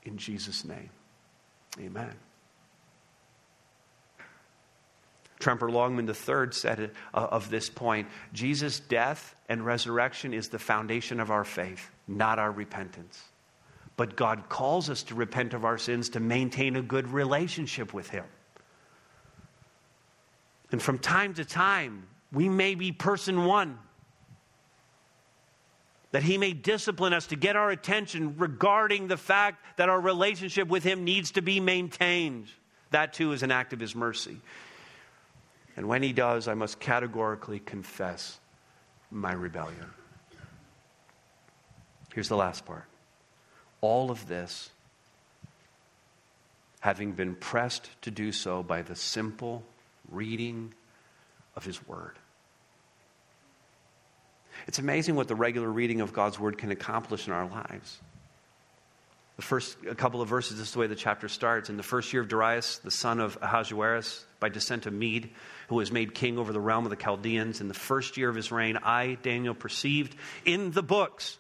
[0.05, 0.91] In Jesus' name,
[1.81, 2.15] amen.
[5.41, 11.21] Tremper Longman III said uh, of this point Jesus' death and resurrection is the foundation
[11.21, 13.23] of our faith, not our repentance.
[13.97, 18.09] But God calls us to repent of our sins to maintain a good relationship with
[18.09, 18.25] Him.
[20.73, 23.79] And from time to time, we may be person one.
[26.15, 30.69] That he may discipline us to get our attention regarding the fact that our relationship
[30.69, 32.47] with him needs to be maintained.
[32.93, 34.37] That too is an act of his mercy.
[35.77, 38.39] And when he does, I must categorically confess
[39.11, 39.91] my rebellion.
[42.15, 42.85] Here's the last part.
[43.81, 44.71] All of this,
[46.79, 49.65] having been pressed to do so by the simple
[50.09, 50.75] reading
[51.57, 52.21] of His Word.
[54.67, 58.01] It's amazing what the regular reading of God's Word can accomplish in our lives.
[59.37, 61.69] The first a couple of verses, this is the way the chapter starts.
[61.69, 65.31] In the first year of Darius, the son of Ahasuerus, by descent of Mede,
[65.69, 68.37] who was made king over the realm of the Chaldeans, in the first year of
[68.37, 71.39] his reign, I, Daniel, perceived in the books.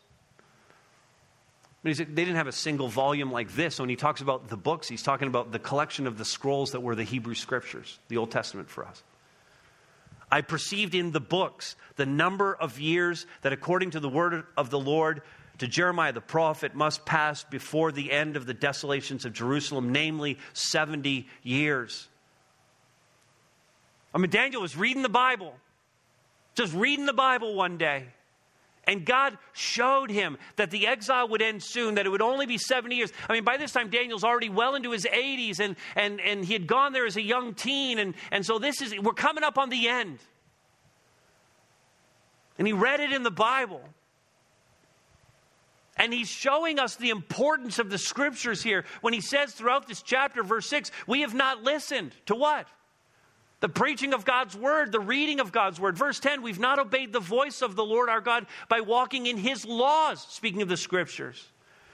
[1.84, 3.78] They didn't have a single volume like this.
[3.78, 6.80] When he talks about the books, he's talking about the collection of the scrolls that
[6.80, 9.02] were the Hebrew scriptures, the Old Testament for us.
[10.30, 14.70] I perceived in the books the number of years that, according to the word of
[14.70, 15.22] the Lord,
[15.58, 20.38] to Jeremiah the prophet must pass before the end of the desolations of Jerusalem, namely
[20.52, 22.08] 70 years.
[24.14, 25.54] I mean, Daniel was reading the Bible,
[26.54, 28.06] just reading the Bible one day.
[28.86, 32.58] And God showed him that the exile would end soon, that it would only be
[32.58, 33.12] 70 years.
[33.28, 36.52] I mean, by this time, Daniel's already well into his 80s, and, and, and he
[36.52, 37.98] had gone there as a young teen.
[37.98, 40.18] And, and so this is, we're coming up on the end.
[42.58, 43.82] And he read it in the Bible.
[45.96, 50.02] And he's showing us the importance of the scriptures here when he says throughout this
[50.02, 52.66] chapter, verse 6, we have not listened to what?
[53.64, 55.96] The preaching of God's word, the reading of God's word.
[55.96, 59.38] Verse 10, we've not obeyed the voice of the Lord our God by walking in
[59.38, 61.48] his laws, speaking of the scriptures,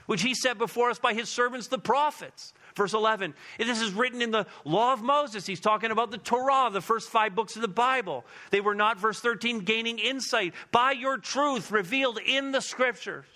[0.06, 2.54] which he set before us by his servants, the prophets.
[2.74, 5.46] Verse 11, this is written in the law of Moses.
[5.46, 8.24] He's talking about the Torah, the first five books of the Bible.
[8.50, 13.26] They were not, verse 13, gaining insight by your truth revealed in the scriptures.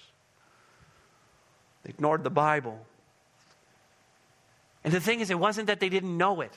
[1.84, 2.84] They ignored the Bible.
[4.82, 6.52] And the thing is, it wasn't that they didn't know it.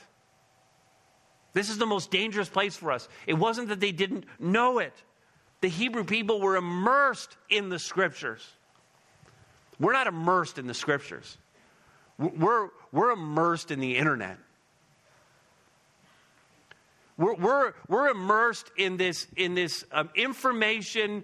[1.57, 3.09] This is the most dangerous place for us.
[3.25, 4.93] It wasn't that they didn't know it.
[5.61, 8.47] The Hebrew people were immersed in the scriptures.
[9.79, 11.35] We're not immersed in the scriptures,
[12.19, 14.37] we're, we're immersed in the internet.
[17.17, 21.23] We're, we're, we're immersed in this, in this um, information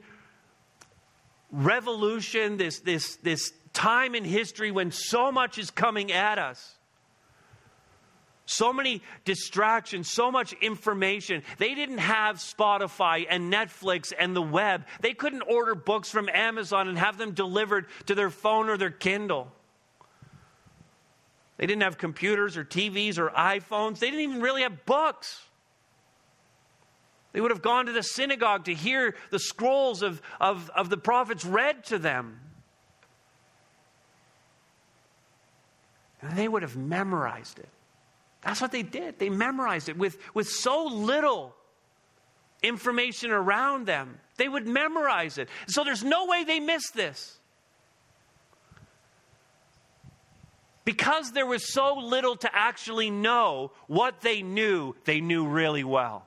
[1.51, 6.72] revolution, this, this, this time in history when so much is coming at us.
[8.53, 11.41] So many distractions, so much information.
[11.57, 14.85] They didn't have Spotify and Netflix and the web.
[15.01, 18.91] They couldn't order books from Amazon and have them delivered to their phone or their
[18.91, 19.51] Kindle.
[21.57, 23.97] They didn't have computers or TVs or iPhones.
[23.97, 25.41] They didn't even really have books.
[27.31, 30.97] They would have gone to the synagogue to hear the scrolls of, of, of the
[30.97, 32.39] prophets read to them.
[36.21, 37.69] And they would have memorized it.
[38.43, 39.19] That's what they did.
[39.19, 41.55] They memorized it with, with so little
[42.61, 44.19] information around them.
[44.37, 45.49] They would memorize it.
[45.67, 47.39] So there's no way they missed this.
[50.85, 56.25] Because there was so little to actually know, what they knew, they knew really well.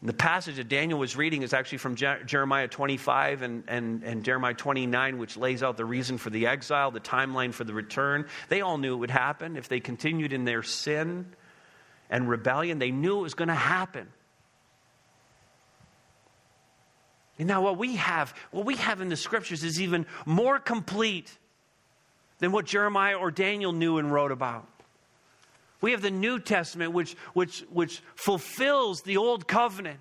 [0.00, 4.54] The passage that Daniel was reading is actually from Jeremiah 25 and, and, and Jeremiah
[4.54, 8.26] 29, which lays out the reason for the exile, the timeline for the return.
[8.48, 9.56] They all knew it would happen.
[9.56, 11.26] If they continued in their sin
[12.08, 14.06] and rebellion, they knew it was going to happen.
[17.40, 21.36] And now what we have, what we have in the scriptures is even more complete
[22.38, 24.68] than what Jeremiah or Daniel knew and wrote about.
[25.80, 30.00] We have the New Testament, which, which, which fulfills the Old Covenant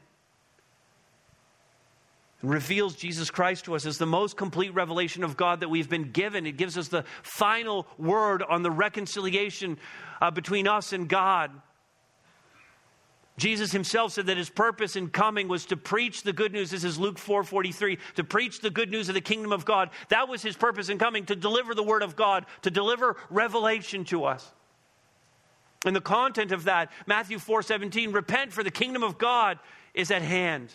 [2.44, 6.12] reveals Jesus Christ to us as the most complete revelation of God that we've been
[6.12, 6.46] given.
[6.46, 9.78] It gives us the final word on the reconciliation
[10.22, 11.52] uh, between us and God.
[13.38, 16.72] Jesus himself said that his purpose in coming was to preach the good news.
[16.72, 19.92] This is Luke 4:43, to preach the good news of the kingdom of God.
[20.10, 24.06] That was his purpose in coming to deliver the word of God, to deliver revelation
[24.06, 24.52] to us.
[25.86, 29.60] And the content of that, Matthew 4:17, repent for the kingdom of God
[29.94, 30.74] is at hand.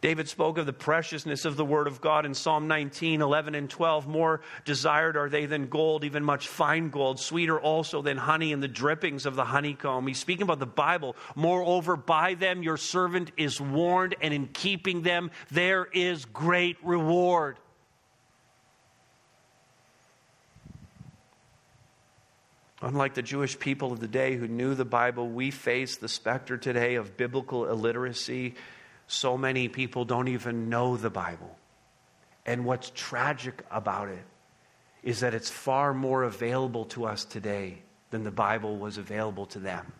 [0.00, 3.68] David spoke of the preciousness of the Word of God in Psalm 19, 11, and
[3.68, 4.06] 12.
[4.06, 8.62] More desired are they than gold, even much fine gold, sweeter also than honey and
[8.62, 10.06] the drippings of the honeycomb.
[10.06, 11.16] He's speaking about the Bible.
[11.34, 17.58] Moreover, by them your servant is warned, and in keeping them there is great reward.
[22.82, 26.56] Unlike the Jewish people of the day who knew the Bible, we face the specter
[26.56, 28.54] today of biblical illiteracy
[29.06, 31.58] so many people don't even know the Bible.
[32.46, 34.24] And what's tragic about it
[35.02, 39.58] is that it's far more available to us today than the Bible was available to
[39.58, 39.92] them.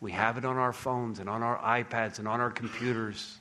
[0.00, 3.38] We have it on our phones and on our iPads and on our computers.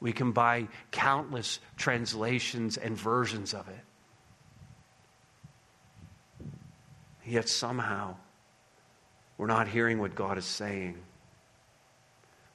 [0.00, 3.80] We can buy countless translations and versions of it.
[7.26, 8.14] Yet somehow,
[9.36, 10.96] we're not hearing what God is saying.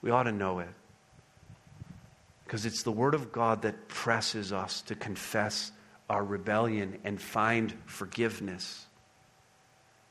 [0.02, 0.70] We ought to know it.
[2.46, 5.72] Because it's the Word of God that presses us to confess
[6.10, 8.86] our rebellion and find forgiveness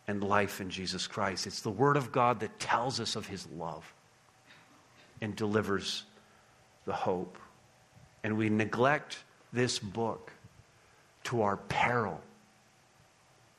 [0.07, 1.47] and life in Jesus Christ.
[1.47, 3.93] It's the Word of God that tells us of His love
[5.21, 6.05] and delivers
[6.85, 7.39] the hope.
[8.23, 9.19] And we neglect
[9.53, 10.33] this book
[11.25, 12.21] to our peril.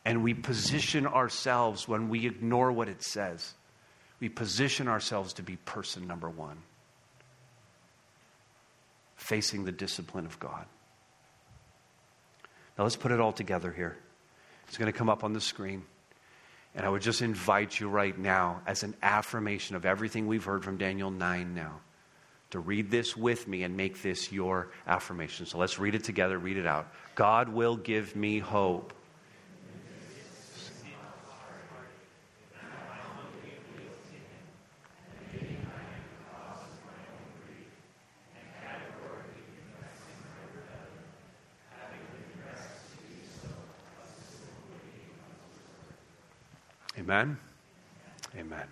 [0.04, 3.54] And we position ourselves when we ignore what it says
[4.22, 6.58] we position ourselves to be person number one,
[9.16, 10.66] facing the discipline of God.
[12.78, 13.97] Now let's put it all together here.
[14.68, 15.84] It's going to come up on the screen.
[16.76, 20.64] And I would just invite you right now, as an affirmation of everything we've heard
[20.64, 21.82] from Daniel 9 now,
[22.52, 25.47] to read this with me and make this your affirmation.
[25.47, 26.93] So let's read it together, read it out.
[27.16, 28.93] God will give me hope
[47.12, 47.38] Amen.
[48.39, 48.70] Amen.